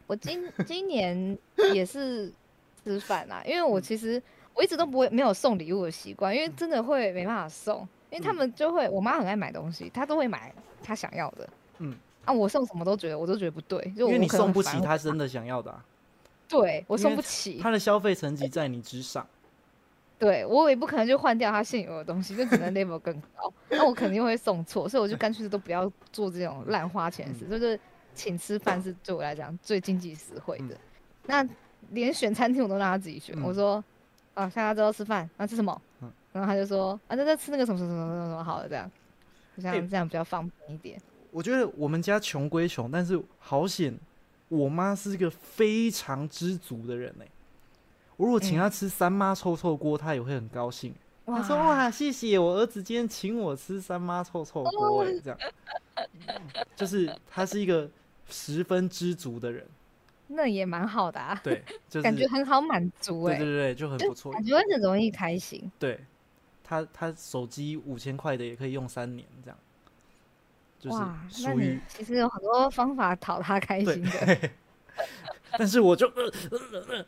[0.07, 1.39] 我今今年
[1.73, 2.31] 也是
[2.85, 7.81] 吃饭啦，因为我其实我一直都不会没有送礼物的习惯，因为真的会没办法送，
[8.11, 10.53] 因为他们就会，我妈很爱买东西，她都会买
[10.83, 11.49] 她想要的。
[11.79, 15.85] 嗯，啊，我送什么都觉得我都觉得不对，就因为你送不起他真的想要的、啊，
[16.49, 17.59] 对我送不起。
[17.61, 19.27] 他的消费层级在你之上。
[20.19, 27.79] 对我也不可能就换掉他现有的东西，就只能 level 更高，那我肯定会送错，所以我就干脆都不要做这种乱花钱的事，就是
[28.15, 30.75] 请吃饭是对我来讲最经济实惠的。
[31.27, 31.47] 那
[31.91, 33.85] 连选餐厅我都让他自己选，嗯我说
[34.33, 36.11] 啊，下课之后吃饭，那吃什么嗯？
[36.33, 38.91] 然后他就说啊，那再吃那个什么什么什么什么什么好了，这样，
[39.57, 41.01] 就这哎样这样比较方便一点。
[41.31, 43.99] 我觉得我们家穷归穷，但是好险，
[44.49, 47.27] 我妈是一个非常知足的人哎、
[48.17, 50.95] 我如果请她吃三妈臭臭锅，她也会很高兴。
[51.27, 55.39] 她说：“哇，谢谢我儿子今天请我吃三妈臭臭锅哎、这样，
[56.77, 57.91] 就是她是一个
[58.29, 59.67] 十分知足的人。
[60.29, 64.33] 那也蛮好的啊，对，就是感觉很好满足哎、对对对，就很不错。
[64.33, 65.71] 感觉会很容易开心。
[65.79, 66.01] 对，
[66.69, 69.59] 她她手机五千块的也可以用三年，这样，
[70.81, 70.99] 就是
[71.45, 74.51] 属于你其实有很多方法讨他开心的。
[75.57, 77.07] 但是我就呃呃呃呃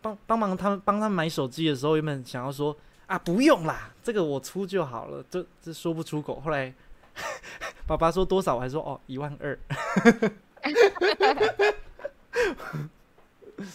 [0.00, 6.38] 帮帮忙他们帮他们买手机的时候，原本想要说啊不用啦，这个我出就好了，这这说不出口。
[6.40, 6.72] 后来
[7.86, 9.58] 爸爸说多少，我还说哦一万二。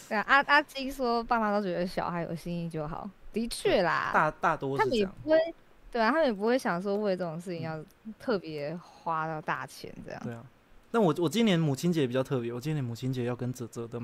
[0.09, 4.83] 对啊，阿阿金说爸妈都觉得小孩有心意就好，的确啦，大大多他。
[4.83, 5.38] 们也不会，
[5.91, 7.79] 对啊，他们也不会想说为这种事情要
[8.19, 10.19] 特别花到大钱这样。
[10.23, 10.43] 对啊，
[10.89, 14.01] 但我我今年母亲节比较特别，我今年母亲节要跟泽泽的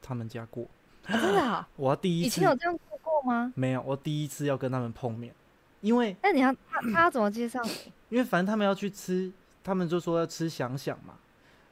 [0.00, 0.64] 他们家过，
[1.06, 3.52] 啊真的啊， 我要第一次以前有这样过过吗？
[3.56, 5.34] 没有，我第一次要跟他们碰面，
[5.80, 7.70] 因为那你要他他要怎么介绍你？
[8.10, 9.32] 因为反正他们要去吃，
[9.64, 11.14] 他们就说要吃想想嘛，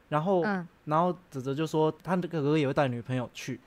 [0.08, 3.60] 然后嗯，然后泽泽就说他的哥哥也会带女朋友去，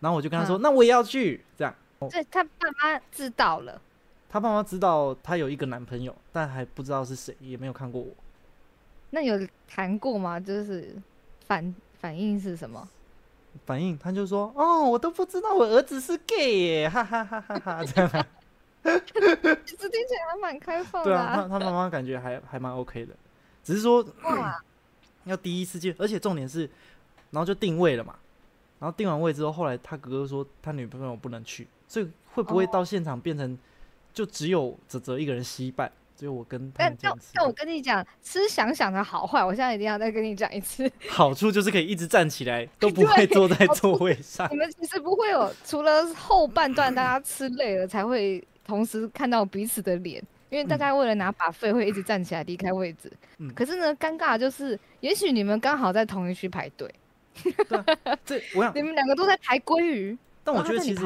[0.00, 1.74] 然后我就跟他说、嗯那我也要去，这样。
[2.00, 3.80] 所以他爸妈知道了，
[4.28, 8.08] 他爸妈知道他有一个男朋友，但还不知道是谁，也没有看过我。
[9.10, 10.38] 那有谈过吗？
[10.38, 10.94] 就是
[11.46, 12.88] 反反应是什么？
[13.66, 18.26] 反应他就说哦，我都不知道我儿子是 gay 耶，哈哈哈哈哈，这样啊。
[18.84, 23.14] 其实听起来还蛮开放的、对啊，他他妈妈感觉还还蛮 OK 的，
[23.64, 24.62] 只是说哇，
[25.24, 26.60] 要第一次见，而且重点是，
[27.30, 28.14] 然后就定位了嘛，
[28.78, 33.58] 然后定完位之后，后来他哥哥说他女朋友不能去，所以会不会哦到现场变成
[34.14, 37.52] 就只有泽泽一个人惜败，只有我跟他但但但我？
[37.52, 40.90] 跟你讲，吃想想的好坏，我现在一定要再跟你讲一次。
[41.08, 44.56] 好处就是可以一直站起来， 都不会坐在座位上你。
[44.56, 53.10] 们其实不会有，除了后半段大家吃累了才会同时看到彼此的脸，因为大家为了拿把费会一直站起来离开位置。
[53.38, 56.92] 嗯可是呢，尴尬就是，也许你们刚好在同一区排队，
[58.24, 60.18] 这我想 你，们两个都在排鲑鱼，
[60.48, 61.04] 但我觉得其实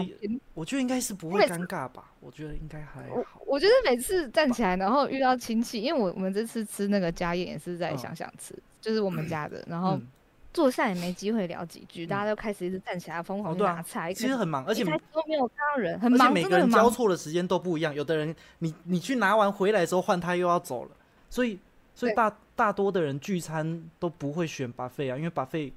[0.55, 3.43] 我觉得应该是不会尴尬吧，我觉得应该还好。
[3.45, 10.07] 我觉得每次站起来，然后遇到亲戚，因为我我们这次吃那个家宴也是在嗯想想吃，就是我们家的，然后嗯，
[10.53, 16.71] 坐下也没机会聊几句，大家都开始一直站起来疯狂拿菜，其实很忙，而且都没有看到人，很忙，每个人。
[16.71, 20.91] 交错的时间都不一样，有的人你你去拿完回来的时候换他又要走了，
[21.29, 21.59] 所以
[21.97, 25.73] 所以大大多的人聚餐都不会选 buffet 啊，因为 buffet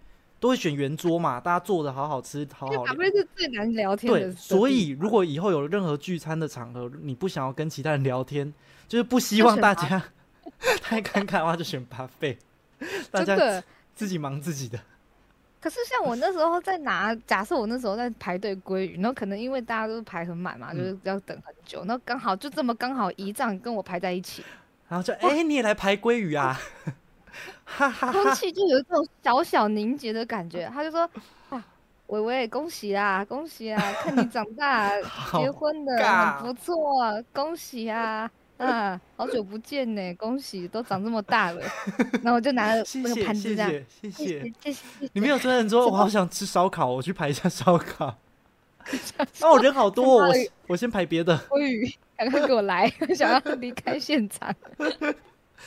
[0.46, 2.93] 都会选圆桌嘛，大家坐的好好吃，好因为好聊。
[2.93, 8.54] 咖啡是最难聊天的对，所以如果以后有任何聚餐的场合，你不想要跟其他人聊天，
[8.88, 10.04] 就是不希望大家
[10.84, 12.38] 太尴尬的话，就选 buffet，
[13.10, 13.64] 大家。
[13.96, 14.78] 自己忙自己的。
[15.60, 24.43] 可是像我那时候在拿，假设我那时候在排队鲑鱼，然后可能因为大家都排很满嘛，嗯就是要等很久，然后刚好就这么刚好一仗跟我排在一起，
[24.89, 26.60] 然后就哎、你也来排鲑鱼啊？
[27.63, 28.33] 哈哈空！
[28.33, 30.69] 气就有一种小小凝结的感觉。
[30.73, 31.09] 他就说
[31.49, 31.65] ：“啊，
[32.07, 34.91] 伟伟，恭喜啦，恭喜啊，看你长大
[35.38, 38.29] 结婚的尬很不错啊，恭喜啊！
[38.57, 41.61] 啊，好久不见呢，恭喜，都长这么大了。”
[42.23, 44.25] 然后我就拿了谢那个盘子这样，谢谢谢。
[44.61, 45.09] 谢谢谢谢。
[45.13, 48.15] 你没有真人说什么我好想吃烧烤，我去排一下烧烤。
[49.41, 50.33] 那我人好多、哦，我
[50.67, 51.39] 我先排别的。
[51.49, 54.53] 我雨，赶快给我来，想要离开现场。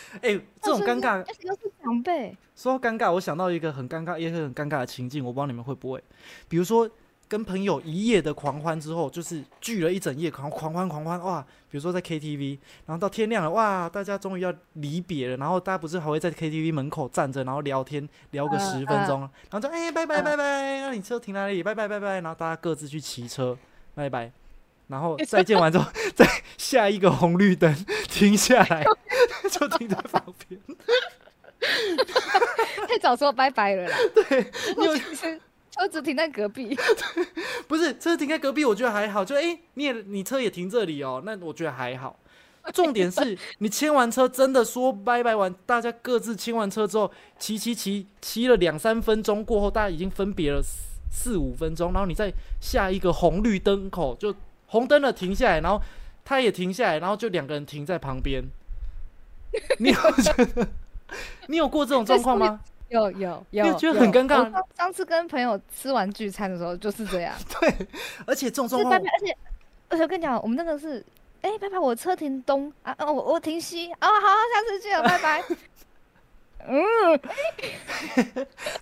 [0.23, 6.03] 哎、这种尴尬，而且又是长辈，说到尴尬，我想到一个很尴尬，也很尴尬的情境，我不知道你们会不会，
[6.49, 6.89] 比如说
[7.29, 21.63] 跟朋友一夜的狂欢之后，就是聚了一整夜狂狂欢狂欢哇，比如说在 KTV，然后到天亮了哇，大家终于要离别了，然后大家不是还会在 KTV 门口站着，然后聊天聊个嗯十分钟，然后就哎、拜拜嗯拜拜，那你车停哪里？
[21.63, 23.59] 拜拜拜拜，然后大家各自去骑车，
[23.95, 24.33] 拜拜。
[24.89, 26.27] 然后 再见完之后， 再
[26.57, 27.73] 下一个红绿灯
[28.11, 28.85] 停下来，
[29.51, 30.61] 就停在旁边。
[32.89, 33.97] 太早说拜拜了啦。
[34.15, 34.43] 对，
[34.75, 36.77] 不过其实车子停在隔壁，
[37.69, 39.25] 不是车停在隔壁，我觉得还好。
[39.25, 42.19] 就哎、诶你也你车也停这里哦，那我觉得还好。
[42.75, 54.35] 重点是你签完车，真的说拜拜完，大家各自签完车之后，骑骑骑骑了两三分钟过后，大家已经分别了四四五分钟，然后你在下一个红绿灯口就
[54.69, 55.83] 红灯了停下来，然后
[56.25, 58.43] 他也停下来，然后就两个人停在旁边。
[59.79, 60.69] 你有觉得？
[61.49, 62.61] 你有过这种状况吗？
[62.89, 67.87] 有有有，觉得很尴尬上上次跟朋友吃完聚餐的时候就是这样， 对，
[68.25, 69.37] 而且这种状况而且
[69.91, 71.05] 而且我跟你讲，我们那个是，
[71.43, 74.11] 哎、拜拜，我车停东啊，哦，我我停西，哦，好，
[74.55, 75.45] 下次见了，拜拜。
[76.67, 77.21] 嗯，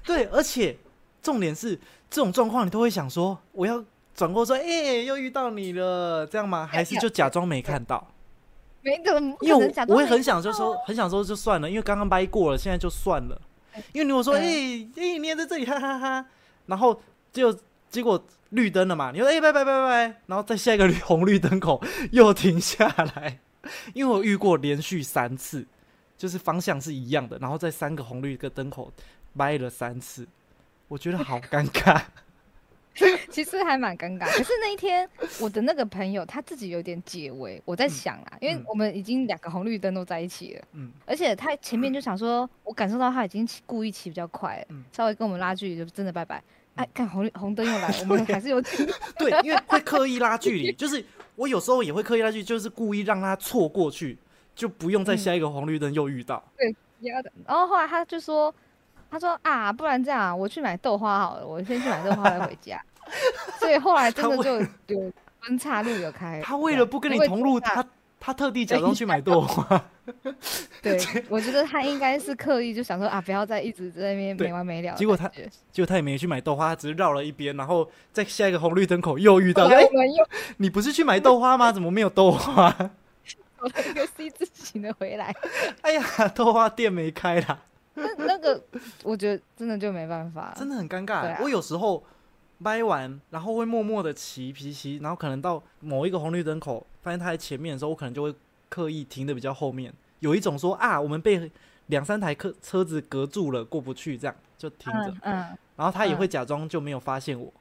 [0.05, 0.77] 对，而且
[1.23, 1.77] 重点是
[2.09, 3.85] 这种状况，你都会想说，我要
[4.17, 6.67] 转过说，哎、又遇到你了，这样吗？
[6.67, 8.09] 还是就假装没看到？
[8.81, 13.41] 没怎么因为我我会很想就说，很想说就算了，因为刚刚掰过了，现在就算了。
[13.93, 16.27] 因为如果说，哎、嗯哎、你也在这里，哈哈哈
[16.65, 16.99] 然后
[17.31, 17.55] 就
[17.91, 23.39] 结果绿灯了嘛，你说，哎、拜拜拜拜拜，然后在下一个绿红绿灯口又停下来，
[23.93, 25.67] 因为我遇过连续三次，
[26.17, 28.91] 就是方向是一样的，然后在三个红绿个灯口
[29.37, 30.27] 掰了三次，
[30.89, 32.01] 我觉得好尴尬。
[33.31, 34.27] 其实还蛮尴尬。
[34.37, 35.09] 可是那一天，
[35.41, 46.43] 我的那个朋友他自己有点解围，我在想啊，因为嗯我们已经两个红绿灯都在一起了，嗯而且他前面就想说，我感受到他已经骑故意骑比较快了，嗯稍微跟我们拉距离，就真的拜拜。
[46.77, 48.87] 哎，看红绿红灯又来， 我们还是有停。
[49.19, 51.03] 对，因为会刻意拉距离， 就是
[51.35, 54.19] 我有时候也会刻意拉距离，就是故意让他错过去，
[54.55, 56.43] 就不用在嗯下一个红绿灯又遇到。
[57.01, 57.33] 要的。
[57.47, 58.55] 然后后来他就说，
[59.11, 62.81] 他说啊，不然这样啊，我去买豆花好了，我先去买豆花再回家。
[63.59, 64.61] 所以后来真的他就
[64.95, 66.41] 有分岔路有开。
[66.45, 67.89] 他为了不跟你同路，他他
[68.19, 69.85] 他特地假装去买豆花。
[70.83, 70.99] 对，
[71.29, 74.95] 我觉得他应该是刻意就想说啊，不要再一直在那边没完没了。
[74.95, 75.29] 结果他
[75.73, 79.65] 结果他也没去买豆花，他只是绕了一边，然后在下一个红绿灯口又遇到。
[79.65, 80.27] 哎、后来我们又
[80.59, 81.73] 你不是去买豆花吗？
[81.73, 82.71] 怎么没有豆花？
[83.59, 85.35] 走了一个 C 字形的回来。
[85.83, 86.03] 哎呀，
[86.35, 87.61] 豆花店没开啦，
[87.97, 88.63] 那那个
[89.03, 91.43] 我觉得真的就没办法了，真的很尴尬。
[91.43, 92.03] 我有时候
[92.63, 98.35] 掰完，然后会默默的骑皮骑，然后可能到某一个红绿灯口，发现他在前面的时候，我可能就会
[98.69, 99.93] 刻意停的比较后面。
[100.21, 101.51] 有一种说啊，我们被
[101.87, 105.09] 两三台车车子隔住了，过不去，这样就停着。
[105.09, 107.53] 嗯嗯，然后他也嗯会假装就没有发现我，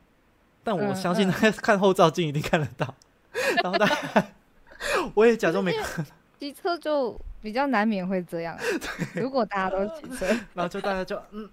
[0.63, 2.93] 但我嗯相信他 看后照镜一定看得到。
[3.63, 4.25] 然后他，
[5.13, 6.05] 我也假装没看，
[6.39, 8.57] 骑车就比较难免会这样。
[9.15, 11.49] 如果大家都骑车， 然后就大家就嗯，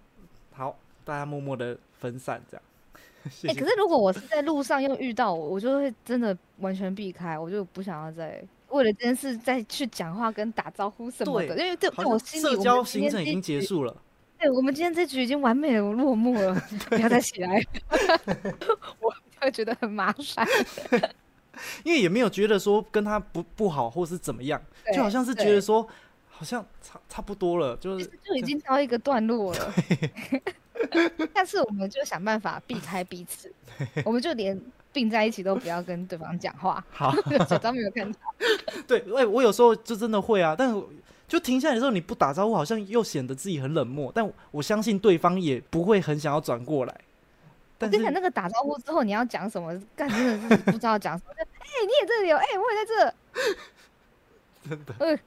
[0.53, 2.63] 好，大家默默的分散这样。
[3.25, 13.97] 哎、谢可是如果我是在路上又遇到我，我就会真的完全避开，我就不想要再为了这件事再去讲话跟打招呼什么的，因为对好对我心里社交行程已经结局束了。
[14.39, 16.53] 对我们今天这局已经完美的落幕了，
[16.89, 17.63] 不要再起来，
[18.99, 20.45] 我会觉得很麻烦。
[21.85, 24.61] 因为也没有觉得说跟他不不好或是怎么样，
[24.95, 25.87] 就好像是觉得说
[26.29, 29.73] 好像差差不多了，就是就已经到一个段落了。
[31.33, 33.53] 但是我们就想办法避开彼此，
[34.05, 34.61] 我们就连
[34.93, 37.15] 并在一起都不要跟对方讲话，好。
[37.49, 38.19] 假装没有看到。
[38.87, 40.89] 对，哎，我有时候就真的会啊，但我
[41.29, 44.11] 就停下来的时候，你不打招呼，好像又显得自己很冷漠。
[44.13, 47.01] 但我相信对方也不会很想要转过来。
[47.87, 51.33] 我跟你讲，那个打招呼之后你要讲什么，干真的是不知道讲什么。
[51.37, 53.13] 就哎、你也这里有，哎、我也在
[54.63, 55.19] 这，真的，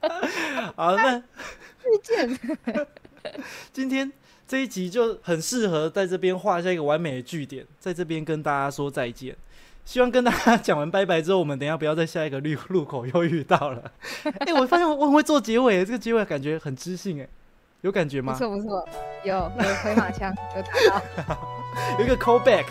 [0.00, 1.16] 呃， 好，那
[1.86, 2.38] 遇见。
[3.72, 4.12] 今天
[4.46, 9.36] 这一集就很适合在这边画下一个完美的句点，在这边跟大家说再见。
[9.84, 13.90] 希望跟大家讲完拜拜之后，我们等一下不要在下一个路路口又遇到了。
[14.40, 17.28] 哎、我发现我很会做结尾，这个结尾感觉很知性，哎，
[17.82, 18.38] 有感觉吗不吗？
[18.38, 18.88] 错不错，
[19.24, 21.36] 有有回马枪，有打到。
[21.98, 22.66] 有一个 callback。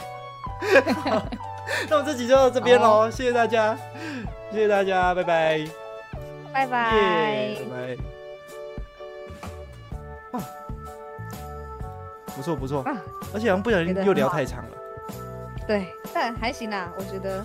[1.90, 3.78] 那我们这集就到这边喽，谢谢大家，
[4.52, 5.70] 谢谢大家，拜拜，耶，
[6.52, 6.92] 拜拜。
[7.56, 7.98] 拜拜。
[10.32, 10.42] 哦，
[12.36, 12.98] 不错不错，啊，
[13.34, 14.78] 而且好像不小心又聊太长了。
[15.68, 17.44] 对，但还行啦，我觉得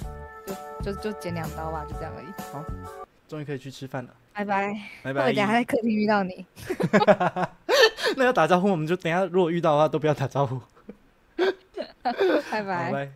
[0.83, 2.27] 就就就剪两刀吧，就这样而已。
[2.53, 2.65] 好
[3.29, 4.77] 终于可以去吃饭了，拜拜。
[5.03, 5.35] 拜拜我等。
[5.37, 6.45] 下在客厅遇到你？
[8.17, 10.61] 那要打招呼，我们就等下如果遇到的话都不要打招呼。
[12.63, 12.93] 拜。
[12.93, 13.11] 拜。